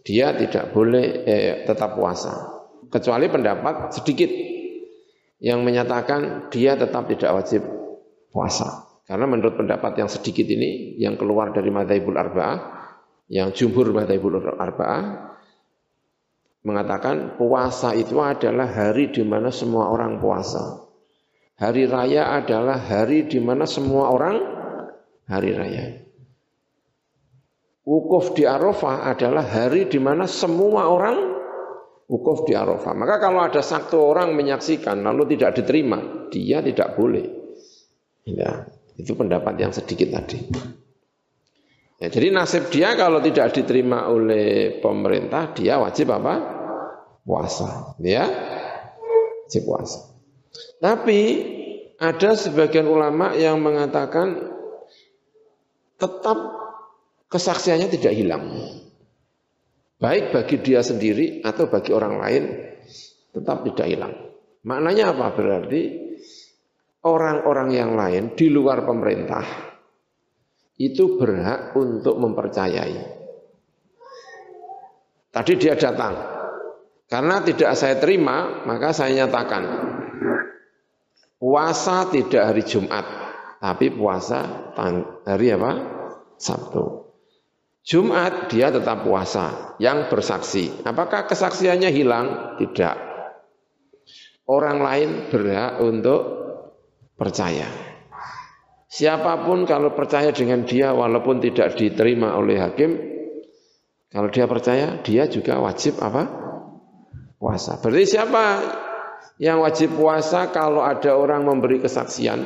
[0.07, 4.31] Dia tidak boleh eh, tetap puasa, kecuali pendapat sedikit
[5.43, 7.67] yang menyatakan dia tetap tidak wajib
[8.31, 8.87] puasa.
[9.07, 12.59] Karena menurut pendapat yang sedikit ini, yang keluar dari madhabul arba'ah,
[13.31, 15.03] yang jumhur madhabul arba'ah,
[16.67, 20.83] mengatakan puasa itu adalah hari di mana semua orang puasa.
[21.57, 24.37] Hari raya adalah hari di mana semua orang
[25.31, 26.03] hari raya.
[27.87, 31.17] Wukuf di Arafah adalah hari di mana semua orang
[32.11, 32.99] wukuf di Arafah.
[32.99, 37.25] Maka kalau ada satu orang menyaksikan lalu tidak diterima, dia tidak boleh.
[38.27, 38.67] Ya,
[38.99, 40.51] itu pendapat yang sedikit tadi.
[42.03, 46.56] Ya, jadi nasib dia kalau tidak diterima oleh pemerintah, dia wajib apa?
[47.27, 47.99] Puasa.
[47.99, 48.31] Ya,
[49.47, 50.15] wajib puasa.
[50.79, 51.21] Tapi
[51.99, 54.53] ada sebagian ulama yang mengatakan
[55.97, 56.39] tetap
[57.33, 58.45] kesaksiannya tidak hilang.
[59.97, 62.43] Baik bagi dia sendiri atau bagi orang lain
[63.33, 64.15] tetap tidak hilang.
[64.67, 65.33] Maknanya apa?
[65.33, 65.83] Berarti
[67.07, 69.47] orang-orang yang lain di luar pemerintah
[70.77, 73.17] itu berhak untuk mempercayai.
[75.33, 76.36] Tadi dia datang,
[77.07, 79.87] karena tidak saya terima, maka saya nyatakan
[81.37, 83.05] Puasa tidak hari Jumat,
[83.61, 84.73] tapi puasa
[85.29, 85.73] hari apa?
[86.41, 87.13] Sabtu.
[87.85, 90.73] Jumat dia tetap puasa yang bersaksi.
[90.81, 92.57] Apakah kesaksiannya hilang?
[92.57, 92.97] Tidak.
[94.49, 96.21] Orang lain berhak untuk
[97.21, 97.69] percaya.
[98.89, 102.97] Siapa pun kalau percaya dengan dia walaupun tidak diterima oleh hakim,
[104.09, 106.46] kalau dia percaya, dia juga wajib apa?
[107.37, 107.77] Puasa.
[107.79, 108.45] Berarti siapa
[109.37, 112.41] yang wajib puasa kalau ada orang memberi kesaksian,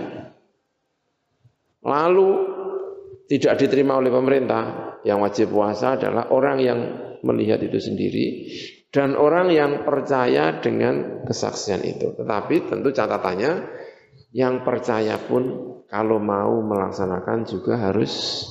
[1.87, 2.31] lalu
[3.31, 6.79] tidak diterima oleh pemerintah, yang wajib puasa adalah orang yang
[7.23, 8.27] melihat itu sendiri
[8.91, 12.11] dan orang yang percaya dengan kesaksian itu.
[12.19, 13.53] Tetapi tentu catatannya
[14.35, 18.47] yang percaya pun kalau mau melaksanakan juga harus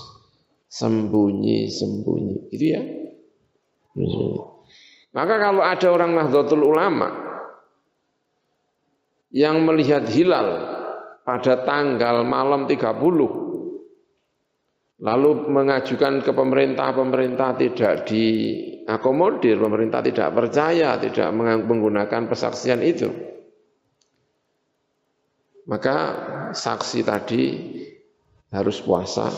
[0.72, 2.52] sembunyi-sembunyi.
[2.56, 2.82] Itu ya.
[5.10, 7.10] Maka kalau ada orang Nahdlatul Ulama
[9.34, 10.78] yang melihat hilal
[11.26, 13.50] pada tanggal malam 30
[15.00, 23.08] lalu mengajukan ke pemerintah, pemerintah tidak diakomodir, pemerintah tidak percaya, tidak menggunakan persaksian itu.
[25.70, 25.96] Maka
[26.52, 27.44] saksi tadi
[28.50, 29.30] harus puasa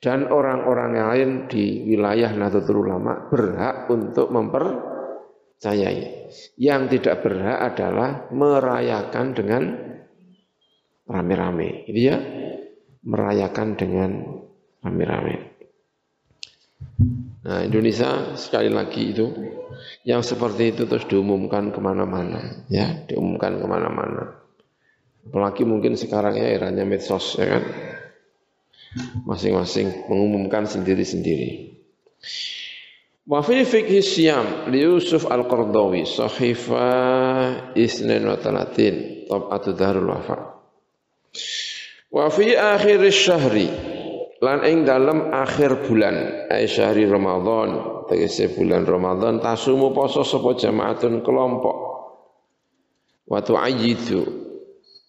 [0.00, 4.64] dan orang-orang lain di wilayah Nahdlatul Ulama berhak untuk memper
[5.56, 6.28] Sayai.
[6.60, 9.62] Yang tidak berhak adalah merayakan dengan
[11.08, 11.88] rame-rame.
[11.88, 12.16] Itu ya,
[13.08, 14.10] merayakan dengan
[14.84, 15.56] rame-rame.
[17.46, 19.26] Nah Indonesia sekali lagi itu
[20.04, 24.44] yang seperti itu terus diumumkan ke mana-mana, ya diumumkan ke mana-mana.
[25.26, 27.62] Apalagi mungkin sekarang ya eranya medsos ya kan,
[29.24, 31.76] masing-masing mengumumkan sendiri-sendiri.
[33.26, 36.86] Wa fi fikhi siyam li Yusuf Al-Qardawi sahifa
[37.74, 40.62] isnin wa talatin tab'atu darul wafa.
[42.06, 43.66] Wa fi akhir syahri
[44.38, 51.26] lan ing dalam akhir bulan ay syahri Ramadan tegese bulan Ramadan tasumu poso sapa jamaatun
[51.26, 51.76] kelompok
[53.26, 54.22] wa tu'ayyidu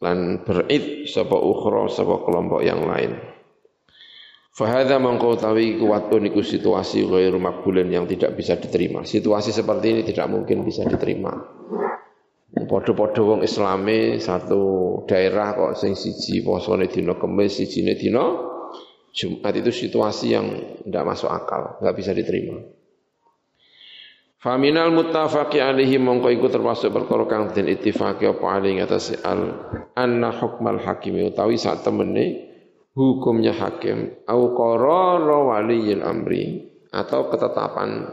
[0.01, 3.36] lan berid sapa ukhra sapa kelompok yang lain.
[4.57, 9.05] Fahadha mengkau tawi kuwatun iku situasi ghairu makbulan yang tidak bisa diterima.
[9.05, 11.29] Situasi seperti ini tidak mungkin bisa diterima.
[12.65, 18.25] Podo-podo wong islami satu daerah kok sing siji posone dina kemis, sijine dina
[19.13, 20.45] Jumat itu situasi yang
[20.89, 22.57] tidak masuk akal, nggak bisa diterima.
[24.41, 29.53] Faminal muttafaqi alaihi mongko iku termasuk perkara kang den ittifaqi apa alaihi atas al
[29.93, 32.46] anna hukmal hakimi utawi sak temene
[32.97, 38.09] hukumnya hakim au qarara waliyil amri atau ketetapan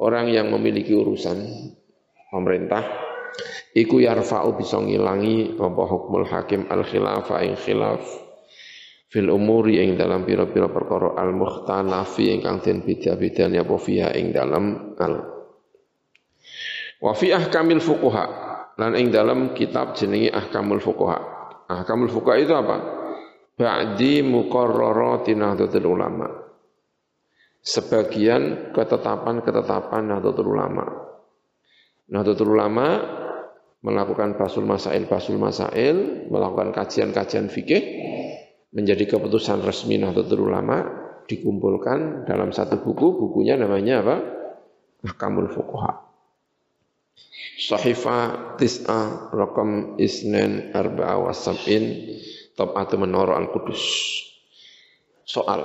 [0.00, 1.36] orang yang memiliki urusan
[2.32, 2.80] pemerintah
[3.76, 8.00] iku yarfa'u bisa ngilangi apa hukmul hakim al khilafa ing khilaf
[9.12, 14.96] fil umuri ing dalam pira-pira perkara al mukhtalafi ingkang den beda-bedane apa fiha ing dalam
[14.96, 15.14] al
[17.04, 18.48] wa fi ahkamil fuqaha
[18.80, 21.20] lan ing dalam kitab jenenge ahkamul fuqaha.
[21.68, 22.99] Ahkamul fuqaha itu apa
[23.60, 26.28] ba'di muqarrarati Nahdlatul Ulama.
[27.60, 30.88] Sebagian ketetapan-ketetapan Nahdlatul Ulama.
[32.08, 32.88] Nahdlatul Ulama
[33.84, 37.84] melakukan basul masail basul masail, melakukan kajian-kajian fikih
[38.72, 40.80] menjadi keputusan resmi Nahdlatul Ulama
[41.28, 44.16] dikumpulkan dalam satu buku, bukunya namanya apa?
[45.04, 46.08] Ahkamul Fuqaha.
[47.60, 48.18] Sahifa
[48.56, 52.16] Tis'a Rakam Isnen Arba'a Wasab'in
[52.58, 53.82] Tab'atu Menara Al-Qudus.
[55.24, 55.62] Soal.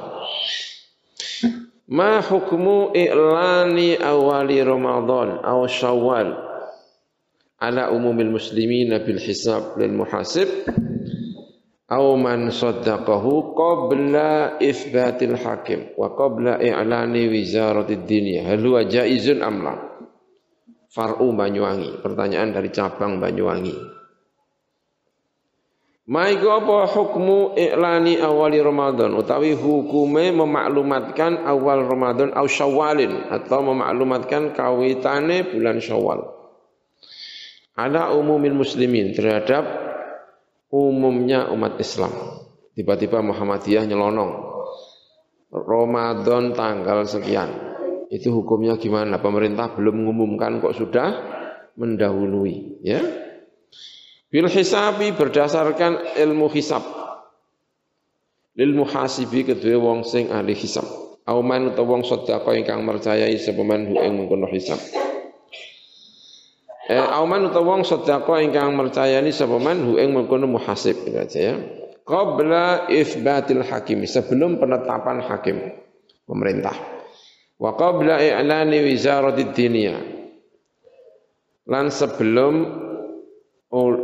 [1.90, 6.34] Ma hukmu i'lani awali Ramadan aw Syawal?
[7.62, 10.50] Ala umumil muslimin bil hisab lil muhasib
[11.90, 18.46] au man saddaqahu qabla itsbatil hakim wa qabla i'lani wizaratid dunya.
[18.50, 19.74] Hal huwa jaizun am la?
[20.94, 22.02] Far'u Banyuwangi.
[22.06, 23.95] Pertanyaan dari cabang Banyuwangi
[26.06, 34.54] Maiku apa hukmu i'lani awali Ramadan utawi hukume memaklumatkan awal Ramadan au Syawalin atau memaklumatkan
[34.54, 36.30] kawitane bulan Syawal.
[37.74, 39.66] Ada umumil muslimin terhadap
[40.70, 42.14] umumnya umat Islam.
[42.78, 44.32] Tiba-tiba Muhammadiyah nyelonong.
[45.50, 47.50] Ramadan tanggal sekian.
[48.14, 49.18] Itu hukumnya gimana?
[49.18, 51.08] Pemerintah belum mengumumkan kok sudah
[51.74, 53.25] mendahului, ya?
[54.36, 56.84] Bil hisabi berdasarkan ilmu hisab.
[58.60, 60.84] Lil muhasibi kedua wong sing ahli hisab.
[61.24, 64.76] Auman utawa wong sedekah ingkang mercayai sapa man hu ing mengkono hisab.
[66.92, 71.40] Eh auman utawa wong sedekah ingkang mercayani sapa man hu ing mengkono muhasib gitu aja
[71.40, 71.56] ya.
[72.04, 75.80] Qabla itsbatil hakim sebelum penetapan hakim
[76.28, 76.76] pemerintah.
[77.56, 80.00] Wa qabla i'lani wizaratid diniyah.
[81.72, 82.84] Lan sebelum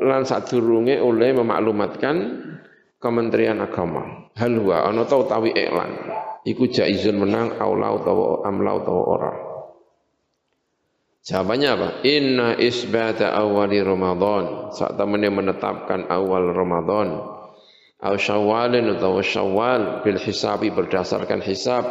[0.03, 2.15] lan sadurunge oleh memaklumatkan
[3.01, 4.30] Kementerian Agama.
[4.38, 5.89] Hal huwa ana ta utawi iklan.
[6.45, 9.34] Iku jaizun menang aula utawa amla utawa ora.
[11.22, 11.89] Jawabannya apa?
[12.05, 14.74] Inna isbata awali Ramadan.
[14.74, 17.22] Saat temannya menetapkan awal Ramadan.
[18.01, 21.86] Aw syawalin atau syawal bil hisabi berdasarkan hisab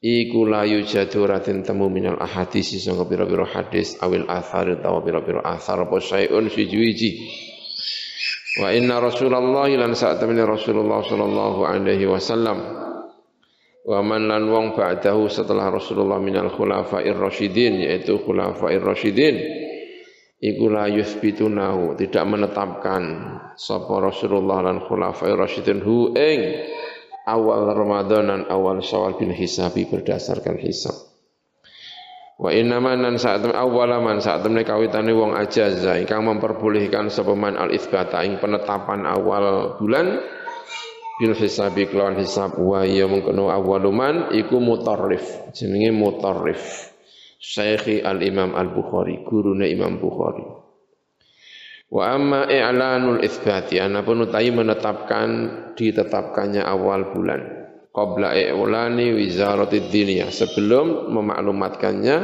[0.00, 5.84] iku la yujadu ratin temu minal ahadis sangka pira-pira hadis awil athar utawa pira-pira athar
[5.84, 7.20] apa syai'un siji
[8.58, 12.58] wa inna rasulullah lan saat temene rasulullah sallallahu alaihi wasallam.
[13.80, 19.36] Wa man lan wong ba'dahu setelah rasulullah minal khulafa'ir rasyidin yaitu khulafa'ir rasyidin.
[20.40, 23.02] Iku la yuthbitunahu tidak menetapkan
[23.56, 26.40] sapa rasulullah lan khulafa'ir rasyidin hu ing
[27.30, 30.94] awal Ramadan dan awal Syawal bin hisabi berdasarkan hisab.
[32.40, 37.70] Wa innaman nan saat awal man saat temne kawitane wong ajaza ingkang memperbolehkan sepeman al
[37.70, 40.18] itsbata ing penetapan awal bulan
[41.20, 42.56] bil hisabi kelawan hisab.
[42.58, 46.90] Wa ya mengkono awaluman iku mutarrif jenenge mutarrif.
[47.40, 50.59] Syekh Al Imam Al Bukhari gurune Imam Bukhari
[51.90, 55.28] Wa amma i'lanul itsbati anapun utai menetapkan
[55.74, 57.42] ditetapkannya awal bulan.
[57.90, 62.16] Qabla i'lani wizaratid diniyah sebelum memaklumatkannya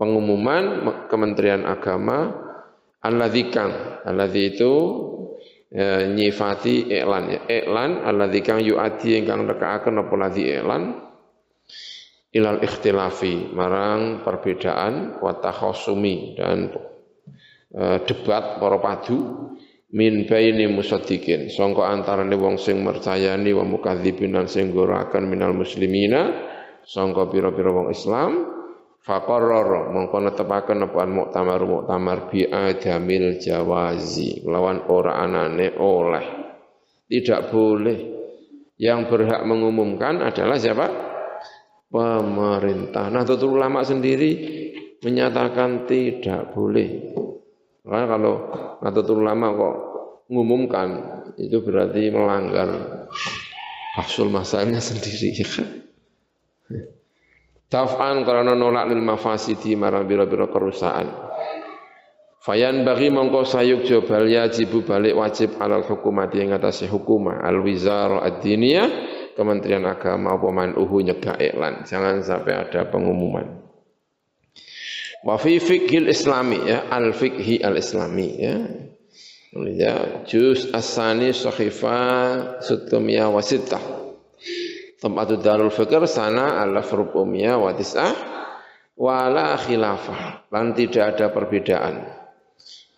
[0.00, 2.32] pengumuman Kementerian Agama
[3.04, 4.72] alladzi kang alladzi itu
[5.68, 10.82] e, nyifati iklan ya iklan alladzi kang yuati ingkang nekaaken apa ladzi iklan
[12.32, 16.72] ilal ikhtilafi marang perbedaan wa dan
[18.06, 19.50] debat para padu
[19.94, 21.50] min baini musaddiqin.
[21.50, 26.34] Sangka antarane wong sing mercayani wa mukadzibin lan sing gorakan minal muslimina
[26.86, 28.30] sangka pira-pira wong Islam
[29.02, 36.26] faqarrara mongko netepaken apa muktamar muktamar bi adamil jawazi lawan ora anane oleh.
[37.04, 37.98] Tidak boleh.
[38.74, 40.86] Yang berhak mengumumkan adalah siapa?
[41.86, 43.06] Pemerintah.
[43.06, 44.30] Nah ulama sendiri
[44.98, 47.14] menyatakan tidak boleh
[47.84, 48.34] karena kalau
[48.80, 49.74] Nahdlatul Ulama kok
[50.32, 50.88] mengumumkan
[51.36, 52.68] itu berarti melanggar
[54.00, 55.36] hasil masalahnya sendiri.
[57.72, 61.12] Taf'an karena nolak lil mafasidi marang bira-bira kerusakan.
[62.44, 68.20] Fayan bagi mongko sayuk jobal yajibu balik wajib alal hukumati yang atas hukumah al wizara
[68.20, 68.88] ad-diniyah
[69.34, 71.82] Kementerian Agama apa man uhu nyegah iklan.
[71.82, 73.63] Jangan sampai ada pengumuman.
[75.24, 78.56] Wa fi fiqhil islami ya, al fiqhi al islami ya.
[79.54, 81.96] Ya, juz asani sahifa
[82.60, 83.80] sutumia wasitah.
[84.98, 88.12] Tempat darul fikr sana alaf rubumia wa tis'ah
[88.98, 90.50] wala khilafah.
[90.50, 92.02] Dan tidak ada perbedaan.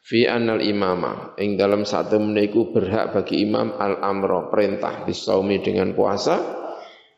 [0.00, 5.92] Fi anal imama ing dalam satu meniku berhak bagi imam al amro perintah bisaumi dengan
[5.92, 6.65] puasa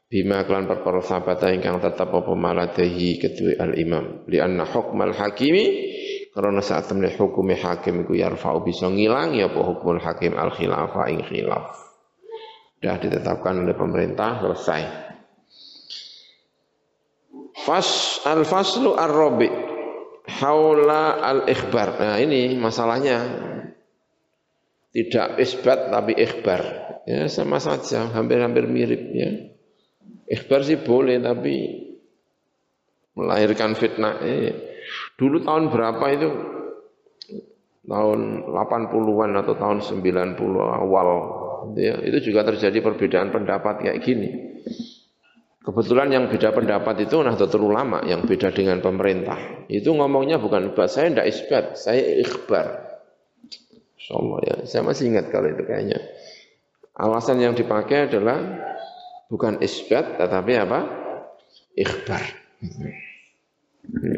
[0.08, 5.92] bima klan perkara sabata ingkang tetap apa maladahi kedua al imam li anna hukmal hakimi
[6.32, 11.10] karena saat temne hukum hakim iku yarfa'u bisa ngilang ya apa hukumul hakim al khilafah
[11.10, 11.74] ing khilaf.
[12.78, 14.82] Sudah ditetapkan oleh pemerintah selesai.
[17.66, 19.50] Fas al faslu ar rabi
[20.38, 23.18] haula al ikhbar nah ini masalahnya.
[24.94, 26.62] Tidak isbat tapi ikhbar.
[27.02, 29.57] Ya sama saja hampir-hampir mirip ya
[30.28, 31.54] Ikhbar sih boleh tapi
[33.16, 34.20] melahirkan fitnah.
[34.20, 34.52] Eh,
[35.16, 36.28] dulu tahun berapa itu
[37.88, 38.20] tahun
[38.52, 41.08] 80-an atau tahun 90 awal
[41.74, 44.30] ya, itu juga terjadi perbedaan pendapat kayak gini.
[45.64, 49.68] Kebetulan yang beda pendapat itu Nahdlatul Ulama yang beda dengan pemerintah.
[49.68, 52.88] Itu ngomongnya bukan saya tidak isbat, saya ikhbar.
[54.00, 56.00] Insyaallah ya, saya masih ingat kalau itu kayaknya.
[56.96, 58.40] Alasan yang dipakai adalah
[59.28, 60.80] bukan isbat tetapi apa?
[61.76, 62.24] Ikhbar.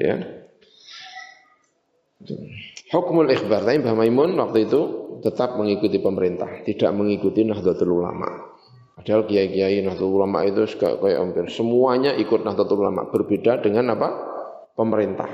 [0.01, 0.17] Ya.
[2.91, 4.81] Hukmul ikhbar, tapi Mbah Maimun waktu itu
[5.23, 8.51] tetap mengikuti pemerintah, tidak mengikuti Nahdlatul Ulama.
[8.99, 14.09] Padahal kiai-kiai Nahdlatul Ulama itu kayak hampir semuanya ikut Nahdlatul Ulama, berbeda dengan apa?
[14.77, 15.29] Pemerintah.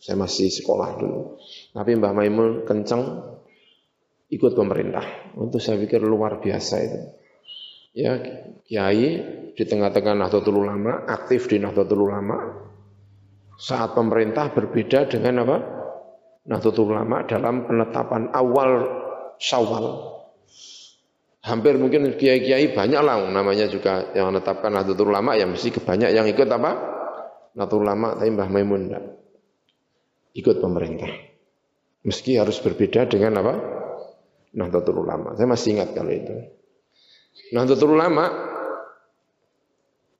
[0.00, 1.40] Saya masih sekolah dulu.
[1.72, 3.02] Tapi Mbah Maimun kencang
[4.30, 5.32] ikut pemerintah.
[5.34, 7.00] Untuk saya pikir luar biasa itu.
[7.90, 8.22] Ya,
[8.70, 9.06] kiai
[9.58, 12.38] di tengah-tengah Nahdlatul Ulama, aktif di Nahdlatul Ulama.
[13.58, 15.56] Saat pemerintah berbeda dengan apa?
[16.46, 18.70] Nahdlatul Ulama dalam penetapan awal
[19.42, 20.06] Syawal.
[21.40, 26.30] Hampir mungkin kiai-kiai banyak lah namanya juga yang menetapkan Nahdlatul Ulama ya mesti banyak yang
[26.30, 26.70] ikut apa?
[27.58, 29.04] Nahdlatul Ulama tapi Mbah Maimun enggak.
[30.38, 31.10] Ikut pemerintah.
[32.06, 33.54] Meski harus berbeda dengan apa?
[34.54, 35.34] Nahdlatul Ulama.
[35.34, 36.59] Saya masih ingat kalau itu.
[37.50, 38.50] Nahdlatul Ulama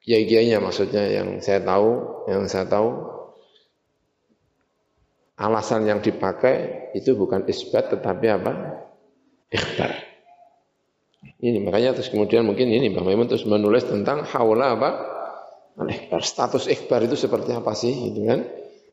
[0.01, 1.91] kiai-kiainya maksudnya yang saya tahu,
[2.27, 2.89] yang saya tahu
[5.41, 8.53] alasan yang dipakai itu bukan isbat tetapi apa?
[9.49, 9.93] Ikhbar.
[11.41, 14.91] Ini makanya terus kemudian mungkin ini Bang Maimun terus menulis tentang haula apa?
[15.81, 16.21] Ikhbar.
[16.21, 18.45] Status ikhbar itu seperti apa sih gitu kan?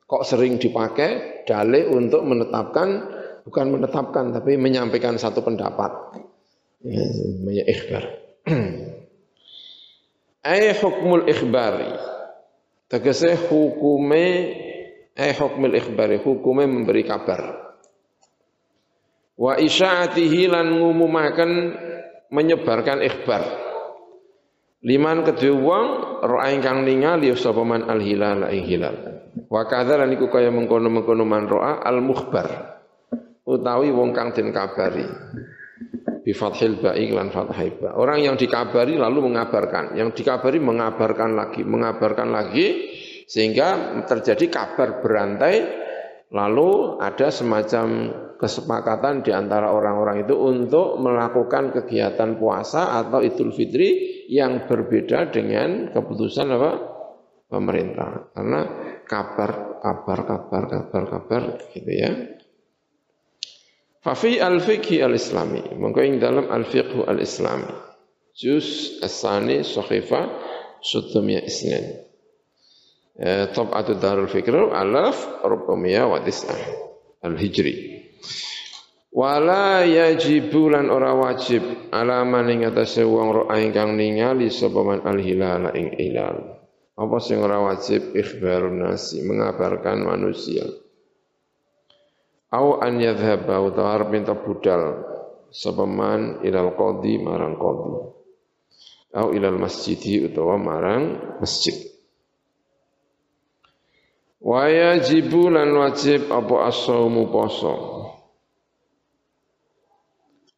[0.08, 3.12] Kok sering dipakai dalih untuk menetapkan
[3.44, 5.92] bukan menetapkan tapi menyampaikan satu pendapat.
[6.86, 8.04] Ya, namanya ikhbar.
[10.46, 11.90] Ai hukmul ikhbari.
[12.88, 14.26] Tegese hukume
[15.18, 16.22] eh hukmil ikhbari?
[16.22, 17.74] Hukume memberi kabar.
[19.38, 21.52] Wa isya'atihi lan ngumumaken
[22.30, 23.44] menyebarkan ikhbar.
[24.86, 25.88] Liman kedue wong
[26.22, 28.96] roa ingkang ningali sapa man al hilal ing hilal.
[29.50, 32.78] Wa kadzalan iku kaya mengkono-mengkono man roa al mukhbar.
[33.44, 35.08] Utawi wong kang den kabari
[36.28, 37.96] bi fathil ba'i lan fathai ba.
[37.96, 42.92] Orang yang dikabari lalu mengabarkan, yang dikabari mengabarkan lagi, mengabarkan lagi
[43.32, 45.64] sehingga terjadi kabar berantai
[46.36, 47.88] lalu ada semacam
[48.36, 55.96] kesepakatan di antara orang-orang itu untuk melakukan kegiatan puasa atau Idul Fitri yang berbeda dengan
[55.96, 56.72] keputusan apa?
[57.48, 58.36] pemerintah.
[58.36, 58.60] Karena
[59.08, 62.12] kabar kabar kabar kabar kabar gitu ya.
[64.08, 65.76] Fafi al-fiqhi al-islami.
[65.76, 67.68] Monggo ing dalam al-fiqhu al-islami.
[68.32, 70.32] Juz as-sani sahifa
[70.80, 72.08] sutumya isnin.
[73.20, 76.24] Eh, Tab'atu Darul Fikr alaf rubamiyah wa
[77.28, 77.76] al-hijri.
[79.12, 85.68] Wala yajibu lan ora wajib alaman ing atase wong ro'a ingkang ningali sapa man al-hilal
[85.76, 86.64] ing hilal.
[86.96, 90.87] Apa sing ora wajib ikhbarun nasi mengabarkan manusia.
[92.48, 95.04] Au an yadhhaba utawa arep minta budal
[95.52, 97.92] sapa man ilal qadi marang qadi.
[99.20, 101.76] Au ilal masjidi utawa marang masjid.
[104.40, 107.76] Wajibu lan wajib apa as-saumu poso.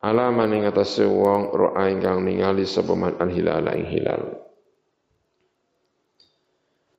[0.05, 4.23] Alaman ing atase wong ro'a ingkang ningali sapa man al-hilal ing hilal.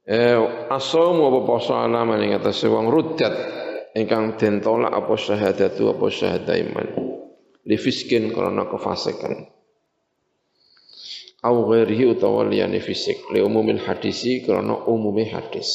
[0.02, 0.34] Eh
[0.66, 3.60] as-saumu apa poso alaman ing atase wong ruddat
[3.94, 6.88] ingkang den tolak apa syahadatu apa syahada iman.
[7.66, 9.50] Li fiskin karena kefasikan.
[11.40, 13.32] Au ghairihi utawa liyane fisik.
[13.32, 15.70] Li umumil hadisi karena umumi hadis.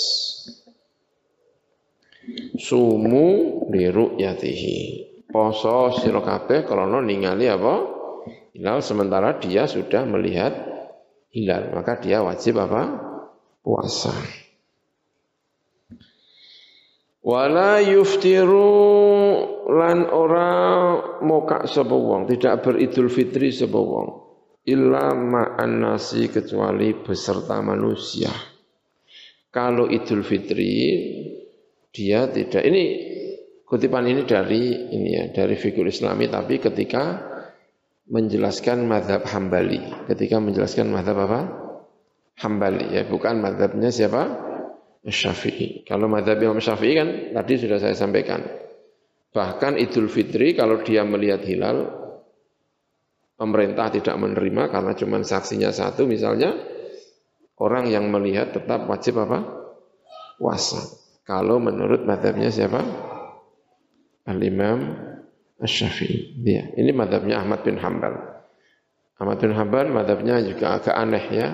[2.57, 7.93] Sumu liru yatihi poso sira kabeh krana ningali apa?
[8.55, 10.53] Hilal sementara dia sudah melihat
[11.30, 11.76] hilal.
[11.76, 12.97] Maka dia wajib apa?
[13.61, 14.44] Puasa
[17.26, 18.69] wala yuftiru
[19.65, 20.49] lan ora
[21.26, 24.07] moka sapa wong tidak beridul fitri sapa wong
[24.65, 28.30] illa ma'an nasi kecuali beserta manusia.
[29.49, 30.73] Kalau idul fitri
[31.95, 32.84] dia tidak ini
[33.63, 37.34] kutipan ini dari ini ya dari figur Islami tapi ketika
[38.05, 39.82] menjelaskan madhab Hambali.
[40.11, 41.41] Ketika menjelaskan madhab apa?
[42.36, 44.44] Hambali ya bukan madhabnya siapa
[45.06, 48.41] Syafi'i kalau madhab Imam Syafi'i kan tadi sudah saya sampaikan
[49.36, 51.91] bahkan Idul Fitri kalau dia melihat hilal
[53.36, 56.56] pemerintah tidak menerima karena cuma saksinya satu misalnya
[57.62, 59.43] orang yang melihat tetap wajib apa
[60.39, 62.86] puasa kalau menurut madhabnya siapa?
[64.30, 64.93] Al-Imam
[65.58, 66.38] Asy-Syafi'i.
[66.45, 68.14] Ya, ini madhabnya Ahmad bin Hambal.
[69.18, 71.49] Ahmad bin Hambal madhabnya juga agak aneh ya.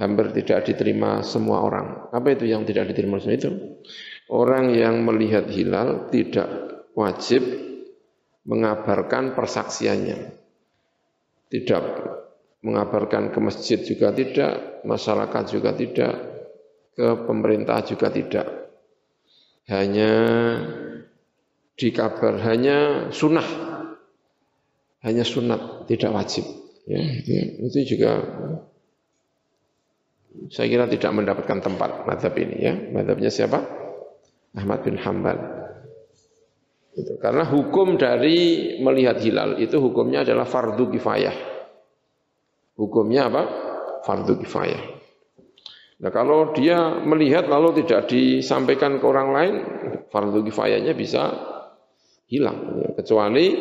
[0.00, 2.08] Hampir tidak diterima semua orang.
[2.10, 3.50] Apa itu yang tidak diterima semua itu?
[4.32, 6.48] Orang yang melihat hilal tidak
[6.96, 7.44] wajib
[8.48, 10.40] mengabarkan persaksiannya.
[11.52, 11.84] Tidak
[12.64, 16.14] mengabarkan ke masjid juga tidak, masyarakat juga tidak,
[16.96, 18.46] ke pemerintah juga tidak.
[19.68, 20.12] Hanya
[21.76, 23.46] dikabar, hanya sunnah,
[25.02, 26.46] hanya sunat, tidak wajib.
[26.86, 27.30] Ya, itu,
[27.62, 28.18] itu juga
[30.52, 32.74] saya kira tidak mendapatkan tempat madhab ini ya.
[32.92, 33.58] Madhabnya siapa?
[34.52, 35.38] Ahmad bin Hambal.
[36.92, 37.16] Itu.
[37.16, 41.36] Karena hukum dari melihat hilal itu hukumnya adalah fardu kifayah.
[42.76, 43.42] Hukumnya apa?
[44.04, 44.82] Fardu kifayah.
[46.02, 49.54] Nah kalau dia melihat lalu tidak disampaikan ke orang lain,
[50.12, 51.32] fardu kifayahnya bisa
[52.28, 52.92] hilang.
[52.98, 53.56] Kecuali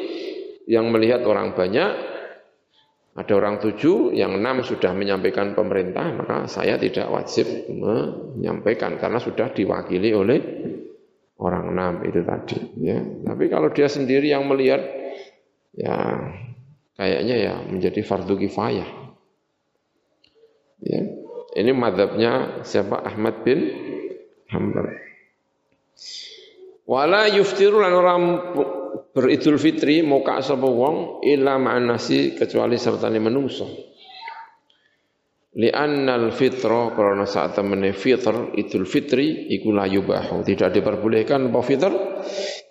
[0.67, 2.10] yang melihat orang banyak,
[3.11, 9.51] ada orang tujuh, yang enam sudah menyampaikan pemerintah, maka saya tidak wajib menyampaikan karena sudah
[9.51, 10.39] diwakili oleh
[11.35, 13.03] orang enam itu tadi ya.
[13.03, 14.79] Tapi kalau dia sendiri yang melihat
[15.75, 15.97] ya
[16.95, 18.89] kayaknya ya menjadi fardu kifayah.
[20.81, 21.01] Ya.
[21.51, 22.95] Ini madhabnya siapa?
[23.03, 23.59] Ahmad bin
[24.47, 24.87] Hanbal.
[26.87, 28.21] Wala yuftiru lan orang
[29.11, 33.91] beridul fitri muka sapa wong illa ma'an nasi kecuali serta menungso
[35.51, 41.91] Li'annal fitra karena saat temene fitr idul fitri iku la yubahu tidak diperbolehkan apa fitr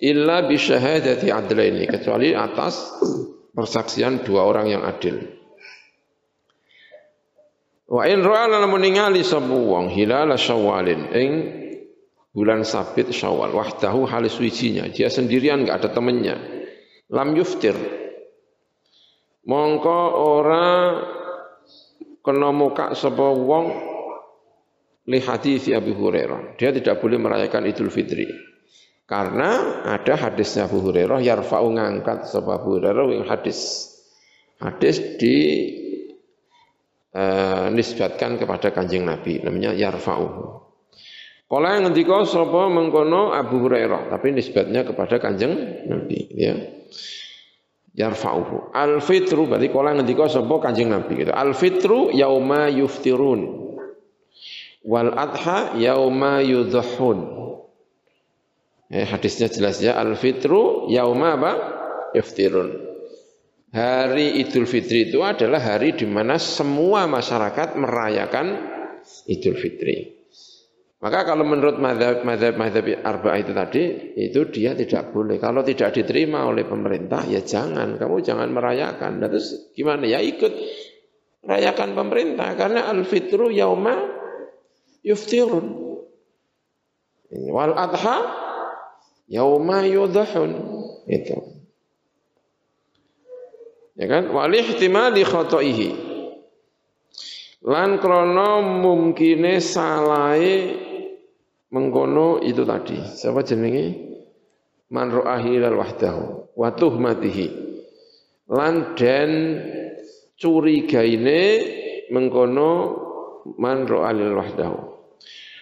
[0.01, 2.97] illa bi syahadati adlaini kecuali atas
[3.53, 5.21] persaksian dua orang yang adil.
[7.85, 11.60] Wa in ra'a lamun ningali sapa wong hilal syawalin ing
[12.31, 16.37] bulan sabit syawal wahdahu halis wijinya dia sendirian enggak ada temannya
[17.11, 17.75] lam yuftir
[19.47, 20.69] mongko ora
[22.21, 23.67] kena muka sapa wong
[25.11, 26.55] li hadis Abu Hurairah.
[26.55, 28.31] Dia tidak boleh merayakan Idul Fitri.
[29.09, 33.91] Karena ada hadisnya Abu Hurairah yarfa'u ngangkat sapa Abu Hurairah yang hadis.
[34.63, 35.37] Hadis di
[37.17, 40.63] uh, nisbatkan kepada Kanjeng Nabi namanya yarfa'u.
[41.51, 46.55] Kalau yang ngendika sapa mengkono Abu Hurairah tapi nisbatnya kepada Kanjeng Nabi ya
[47.99, 48.71] yarfa'uhu.
[48.71, 51.35] Al fitru berarti kala ngendika sapa Kanjeng Nabi gitu.
[51.35, 53.67] Al fitru yauma yuftirun.
[54.87, 57.19] Wal adha yauma yudhahun.
[58.91, 61.53] Eh, hadisnya jelas ya al fitru yauma apa?
[62.15, 62.91] Yuftirun.
[63.71, 68.47] Hari Idul Fitri itu adalah hari di mana semua masyarakat merayakan
[69.31, 70.20] Idul Fitri.
[71.01, 72.21] Maka kalau menurut madhab
[73.01, 73.83] arba itu tadi,
[74.21, 75.41] itu dia tidak boleh.
[75.41, 77.97] Kalau tidak diterima oleh pemerintah, ya jangan.
[77.97, 79.17] Kamu jangan merayakan.
[79.17, 80.05] Nah, terus gimana?
[80.05, 80.53] Ya ikut
[81.41, 82.53] rayakan pemerintah.
[82.53, 83.97] Karena al-fitru yauma
[85.01, 85.89] yuftirun.
[87.49, 88.17] Wal adha
[89.25, 90.53] yauma yudhahun.
[91.09, 91.65] Itu.
[93.97, 94.29] Ya kan?
[94.37, 95.91] Wal ihtimali khotoihi.
[97.65, 100.90] Lan krono mungkine salai
[101.71, 102.99] mengkono itu tadi.
[103.01, 104.11] Siapa jenenge?
[104.91, 107.47] Man ra'ahi lal wahdahu wa tuhmatihi.
[108.51, 109.31] Lan den
[110.35, 111.43] curigaine
[112.11, 112.71] mengkono
[113.57, 114.79] man ra'alil wahdahu.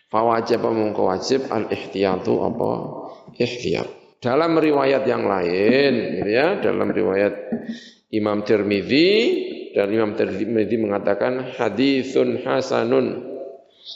[0.08, 2.70] Fawajib mengko wajib al ihtiyatu apa
[3.36, 3.88] ihtiyat.
[4.18, 7.38] Dalam riwayat yang lain, gitu ya, dalam riwayat
[8.10, 9.10] Imam Tirmidzi
[9.78, 13.22] dan Imam Tirmidzi mengatakan haditsun hasanun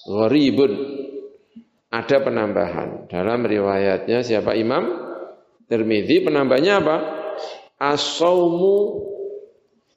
[0.07, 1.02] gharibun
[1.93, 3.07] ada penambahan.
[3.13, 5.13] Dalam riwayatnya siapa Imam
[5.69, 6.97] Tirmidzi penambahnya apa?
[7.77, 9.05] As-saumu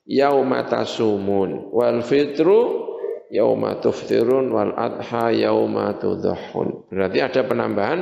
[0.05, 2.83] yauma tasumun wal fitru
[3.31, 6.91] yauma tuftirun wal adha yauma tudhahun.
[6.91, 7.99] Berarti ada penambahan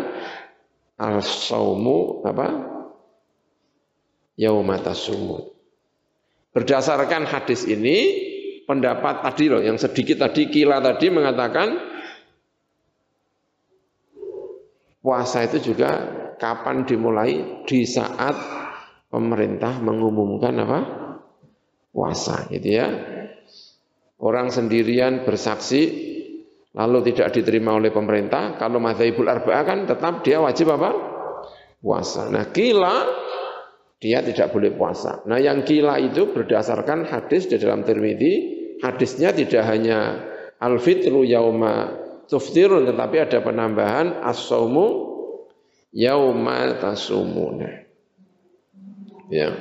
[0.98, 2.48] as-saumu apa?
[4.34, 5.54] Yauma tasumun.
[6.54, 7.98] Berdasarkan hadis ini
[8.66, 11.93] pendapat tadi loh yang sedikit tadi kila tadi mengatakan
[15.04, 16.08] Puasa itu juga
[16.40, 17.62] kapan dimulai?
[17.68, 18.40] Di saat
[19.12, 20.80] pemerintah mengumumkan apa?
[21.92, 22.88] Puasa, gitu ya.
[24.24, 26.12] Orang sendirian bersaksi
[26.74, 30.90] lalu tidak diterima oleh pemerintah, kalau madzhabul arba'ah kan tetap dia wajib apa?
[31.84, 32.32] Puasa.
[32.32, 33.04] Nah, kila
[34.00, 35.24] dia tidak boleh puasa.
[35.28, 38.34] Nah, yang kila itu berdasarkan hadis di dalam Tirmidzi,
[38.84, 40.20] hadisnya tidak hanya
[40.60, 45.14] al-fitru yauma tuftirun tetapi ada penambahan as-saumu
[45.94, 47.86] yauma tasumuna.
[49.30, 49.54] Ya.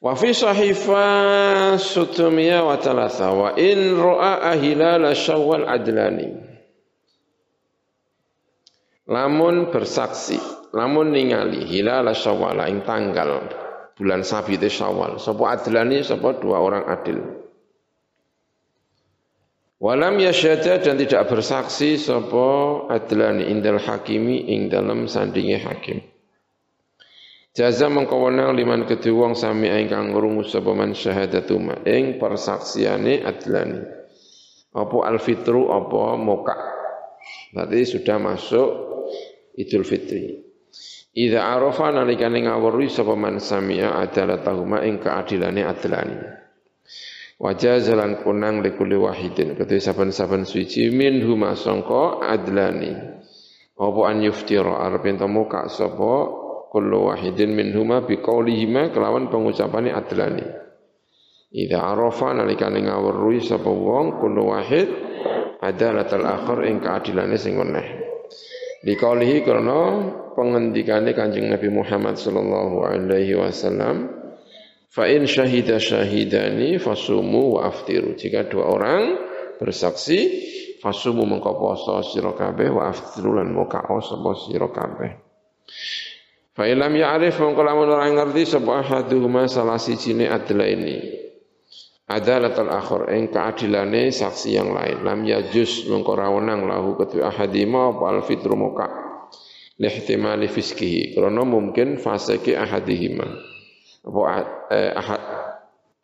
[0.00, 1.06] Wa fi sahifa
[1.80, 6.36] sutumiyah wa talatha wa in ra'a hilal syawal adlani.
[9.06, 10.36] Lamun bersaksi,
[10.74, 13.46] lamun ningali hilal syawal ing tanggal
[13.96, 15.16] bulan sabit syawal.
[15.16, 17.45] Sapa adlani sapa dua orang adil.
[19.76, 22.48] Walam yasyada dan tidak bersaksi sapa
[22.88, 26.00] adlani indal hakimi ing dalam sandinge hakim.
[27.52, 33.84] Jaza mengkawenang liman kedue wong sami ingkang ngrungu sapa man syahadatuma ing persaksiane adlani.
[34.72, 36.56] Apa alfitru apa moka.
[37.52, 38.68] Berarti sudah masuk
[39.56, 40.36] Idul Fitri.
[41.16, 46.45] Idza arafa nalikane ngawruhi sapa man sami'a adalatahuma ing keadilane adlani.
[47.36, 49.56] Wajah jalan kunang likuli wahidin.
[49.60, 50.88] Ketua saban-saban suci.
[50.88, 52.92] Min huma songko adlani.
[53.76, 54.80] Apa an yuftira?
[54.88, 56.12] Arpin muka sopo
[56.72, 60.46] kullu wahidin min huma biqaulihima kelawan pengucapannya adlani.
[61.52, 64.88] Ida arafa nalikane ngawurui sapa wong kullu wahid
[65.62, 67.86] adalatal akhir ing keadilannya sing weneh
[68.86, 69.78] Dikaulihi karena
[70.36, 74.10] pengendikane Kanjeng Nabi Muhammad sallallahu alaihi wasallam
[74.90, 78.16] Fa in syahida syahidani fasumu wa aftiru.
[78.16, 79.02] Jika dua orang
[79.58, 80.18] bersaksi,
[80.80, 85.10] fasumu mengko poso sira kabeh wa aftiru lan muka sapa sira kabeh.
[86.56, 90.96] Fa ilam ya'rif mengko lamun ora ngerti sapa ahaduhuma salah sijine adla ini.
[92.06, 95.02] Adalatul akhir ing keadilane saksi yang lain.
[95.02, 98.86] Lam yajus mengko wenang lahu ketu ahadima apa alfitru muka.
[99.76, 101.18] Lihtimali fiskihi.
[101.18, 103.55] Karena mungkin faseke ahadihima
[104.06, 104.20] apa
[104.70, 105.22] eh, ahad.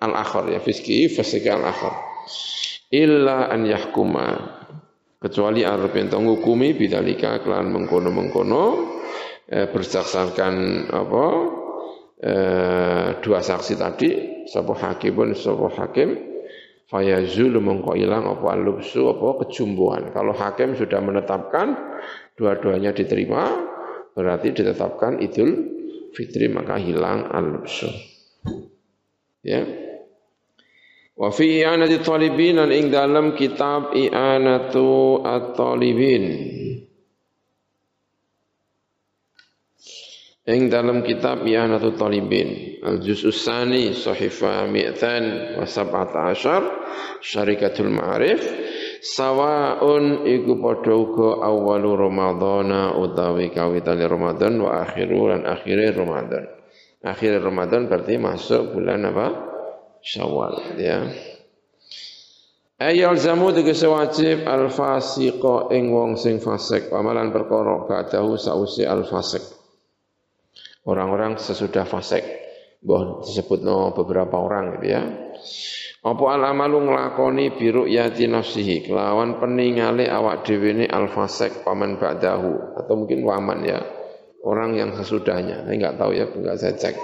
[0.02, 1.94] Al akhir ya fiski fasiki al akhir
[2.92, 4.60] illa an yahkuma.
[5.22, 8.64] Kecuali arep ento ngukumi bidzalika kelan mengkono-mengkono
[9.46, 10.54] eh, berdasarkan
[10.90, 11.24] apa
[12.18, 14.10] eh, dua saksi tadi
[14.50, 16.18] sapa hakimun sapa hakim
[16.90, 20.10] fayazul mengko ilang apa alubsu apa kejumbuhan.
[20.10, 21.78] Kalau hakim sudah menetapkan
[22.34, 23.46] dua-duanya diterima
[24.18, 25.81] berarti ditetapkan idul
[26.12, 27.88] fitri maka hilang al-lubsu.
[29.42, 29.66] Ya.
[31.12, 36.24] Wa fi i'anati talibin dan ing dalam kitab i'anatu at-talibin.
[40.42, 46.62] Ing dalam kitab i'anatu talibin al-juz' tsani sahifa mi'tan wa sab'ata asyar
[47.22, 48.42] syarikatul ma'arif
[49.02, 56.46] sawaun iku padha uga awalu ramadhana utawi kawitane Ramadan wa akhiru lan akhire Ramadan.
[57.02, 59.26] Akhir Ramadan berarti masuk bulan apa?
[60.06, 61.02] Syawal ya.
[62.78, 69.06] Ayal zamu tegese wajib al fasiqa ing wong sing fasik amalan perkara ba'dahu sausi al
[69.06, 69.42] fasik.
[70.86, 72.22] Orang-orang sesudah fasik.
[72.82, 75.02] Mbah disebut no beberapa orang gitu ya.
[76.02, 81.94] Apa al amalu nglakoni biru yati nafsihi kelawan peningale awak dhewe ne al fasik paman
[81.94, 83.78] ba'dahu atau mungkin waman ya.
[84.42, 85.62] Orang yang sesudahnya.
[85.62, 86.98] Saya enggak tahu ya, enggak saya cek.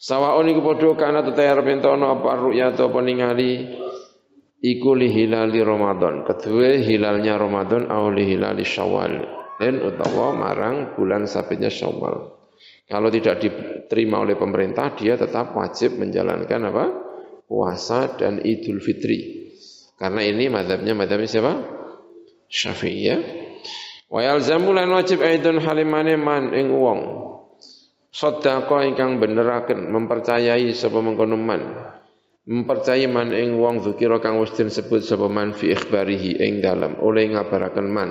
[0.00, 3.76] Sawaun iku padha kana teteh arep entono apa ru'ya atau peningali
[4.64, 6.24] iku li hilali Ramadan.
[6.24, 9.44] Kedua hilalnya Ramadan au li hilali Syawal.
[9.60, 12.32] Dan utawa marang bulan sabitnya Syawal.
[12.88, 16.84] Kalau tidak diterima oleh pemerintah, dia tetap wajib menjalankan apa?
[17.48, 19.50] Puasa dan Idul Fitri.
[19.94, 21.52] Karena ini madhabnya madhabnya siapa?
[22.50, 23.18] Syafi'i ya.
[24.10, 27.00] Wa yalzamu lan wajib aidun halimane man ing wong.
[28.14, 31.62] Sedekah ingkang beneraken mempercayai sapa mengkono man.
[32.46, 37.34] Mempercayai man ing wong zikira kang wis disebut sapa man fi ikhbarihi ing dalam oleh
[37.34, 38.10] ngabaraken man.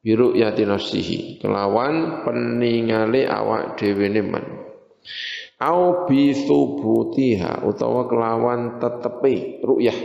[0.00, 4.60] Biru yati nafsihi kelawan peningale awak dhewe man
[5.60, 9.98] au bi thubutiha utawa kelawan tetepi ru'yah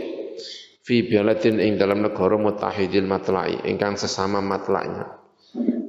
[0.84, 5.16] fi baladin ing dalam negara mutahidil matla'i ingkang sesama matla'nya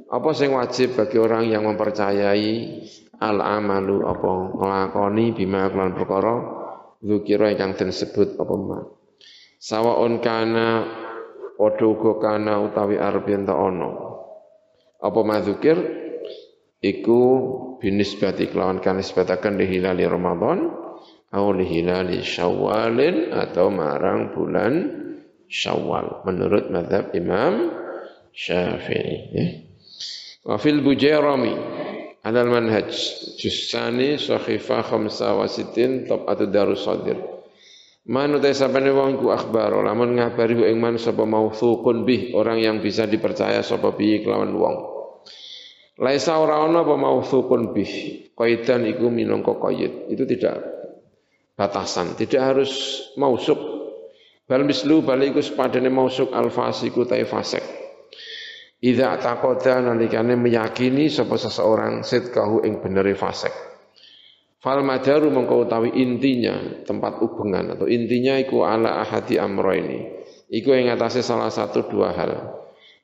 [0.08, 2.80] apa sing wajib bagi orang yang mempercayai
[3.20, 6.34] al amalu apa nglakoni bima kelan perkara
[7.02, 8.80] zikira ingkang den sebut apa ma?
[9.58, 10.86] Sawaun kana
[11.58, 13.90] padha uga kana utawi arep yen ana.
[14.98, 15.78] Apa madzukir
[16.82, 17.22] iku
[17.78, 20.68] binisbati kelawan kan nisbatakan di hilali Ramadan
[21.30, 24.72] atau di hilali Syawalin atau marang bulan
[25.48, 27.72] Syawal menurut madhab Imam
[28.34, 29.46] Syafi'i ya.
[30.44, 31.54] Wa fil Bujairami
[32.28, 32.92] al manhaj
[33.40, 37.16] jusani sahifa khamsa wa sitin tabatu darus sadir
[38.08, 42.80] Man utai sabane wong ku akhbar lamun ngabari ing man sapa mauthuqun bih orang yang
[42.80, 44.97] bisa dipercaya sapa bi kelawan wong
[45.98, 47.92] Laisa ora ana apa mausuqun bih.
[48.38, 50.06] Qaidan iku minangka qaid.
[50.14, 50.62] Itu tidak
[51.58, 53.58] batasan, tidak harus mausuk.
[54.46, 57.60] Bal mislu bal iku sepadane mausuk al fasiku ta fasik.
[58.78, 63.50] Idza taqada nalikane meyakini sapa seseorang sidqahu ing benere fasik.
[64.62, 70.14] Fal madaru mengko utawi intinya tempat hubungan atau intinya iku ala ahadi amro ini.
[70.46, 72.32] Iku atasnya salah satu dua hal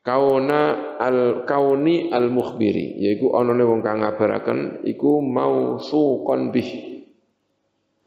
[0.04, 5.24] kauna al kauni al mukhbiri yaiku onone wong kang ngabaraken iku
[5.80, 6.70] suqon bih.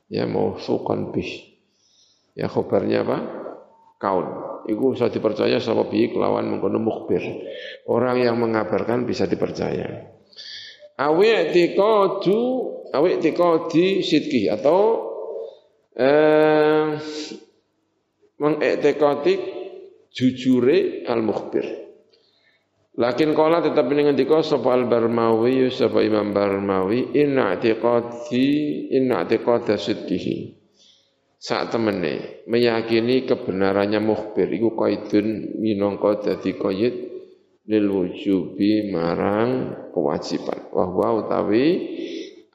[0.07, 0.29] Ya
[0.61, 1.57] suqon bih.
[2.37, 3.17] Ya khabarnya apa?
[3.97, 4.27] Kaun.
[4.69, 7.23] Iku bisa dipercaya sama bi kelawan mengkono mukhbir.
[7.89, 10.13] Orang yang mengabarkan bisa dipercaya.
[11.01, 12.39] Awi tiqadu
[12.93, 14.79] awi tiqadi sidki atau
[15.97, 16.93] eh,
[18.37, 19.33] mengiktikadi
[20.13, 21.86] jujure al mukhbir
[22.97, 28.49] Lakin kala tetap ini ngendika sapa al-Barmawi sapa Imam Barmawi inna i'tiqadi
[28.89, 30.57] inna i'tiqada sidqihi.
[31.37, 36.95] Saat temene meyakini kebenarannya mukhbir iku qaidun minangka dadi qaid
[37.69, 40.73] lil wujubi marang kewajiban.
[40.73, 41.65] Wa huwa utawi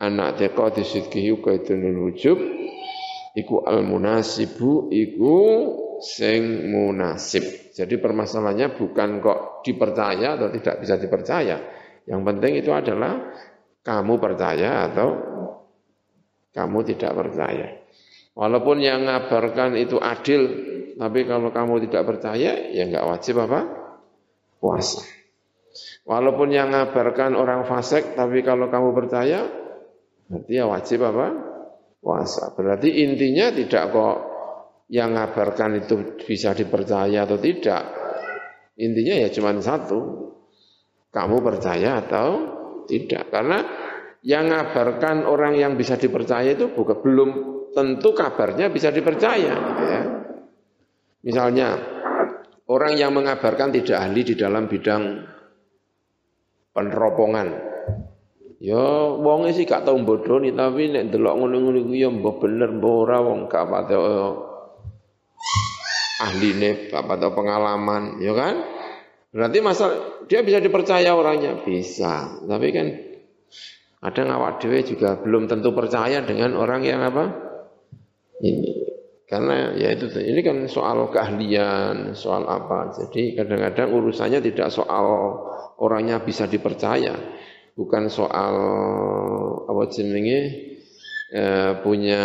[0.03, 2.43] anak i'tiqadi sidqihi qaidun lil wujub
[3.39, 5.39] iku al munasibu iku
[6.03, 7.62] sing munasib.
[7.73, 11.57] Jadi permasalahannya bukan kok dipercaya atau tidak bisa dipercaya.
[12.05, 13.33] Yang penting itu adalah
[13.81, 15.09] kamu percaya atau
[16.53, 17.81] kamu tidak percaya.
[18.37, 20.43] Walaupun yang ngabarkan itu adil,
[20.97, 23.61] tapi kalau kamu tidak percaya, ya nggak wajib apa?
[24.61, 25.05] Puasa.
[26.05, 29.49] Walaupun yang ngabarkan orang fasik, tapi kalau kamu percaya,
[30.29, 31.27] berarti ya wajib apa?
[32.05, 32.53] Puasa.
[32.53, 34.17] Berarti intinya tidak kok
[34.93, 37.81] yang ngabarkan itu bisa dipercaya atau tidak.
[38.77, 40.29] Intinya ya cuma satu.
[41.09, 42.29] Kamu percaya atau
[42.85, 43.33] tidak.
[43.33, 43.65] Karena
[44.21, 47.31] yang ngabarkan orang yang bisa dipercaya itu bukan belum
[47.73, 49.55] tentu kabarnya bisa dipercaya.
[49.81, 50.01] Ya.
[51.25, 51.69] Misalnya
[52.69, 55.25] orang yang mengabarkan tidak ahli di dalam bidang
[56.77, 57.49] peneropongan.
[58.61, 58.79] Ya
[59.09, 63.51] wong sih gak tau bodoni tapi nek delok ngono-ngono ya mbok bener mbok ora wong
[63.51, 63.99] gak pate
[66.23, 68.55] ahline, bapak tahu pengalaman, ya kan?
[69.33, 69.87] Berarti masa
[70.29, 71.65] dia bisa dipercaya orangnya?
[71.65, 72.87] Bisa, tapi kan
[74.03, 77.25] ada ngawak dewe juga belum tentu percaya dengan orang yang apa?
[78.43, 78.83] Ini.
[79.25, 82.93] Karena ya itu ini kan soal keahlian soal apa.
[82.93, 85.41] Jadi kadang-kadang urusannya tidak soal
[85.81, 87.17] orangnya bisa dipercaya.
[87.73, 88.55] Bukan soal
[89.65, 90.41] apa jenenge
[91.33, 92.25] eh, punya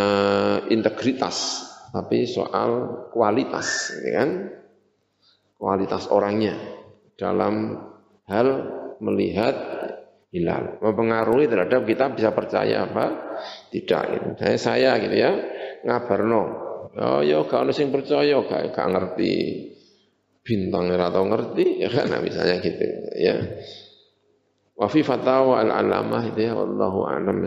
[0.68, 4.30] integritas tapi soal kualitas, ya kan?
[5.58, 6.54] Kualitas orangnya
[7.18, 7.74] dalam
[8.30, 8.48] hal
[9.02, 9.56] melihat
[10.30, 13.06] hilal mempengaruhi terhadap kita bisa percaya apa
[13.72, 14.28] tidak gitu.
[14.38, 15.32] Saya saya gitu ya
[15.88, 16.44] ngabarno.
[16.98, 19.34] Oh yo ya, kalau sing percaya gak, gak ngerti
[20.42, 22.86] bintang atau ngerti ya kan nah, misalnya gitu
[23.18, 23.36] ya.
[24.78, 27.42] Wa fi fatawa al-alamah itu ya wallahu a'lam.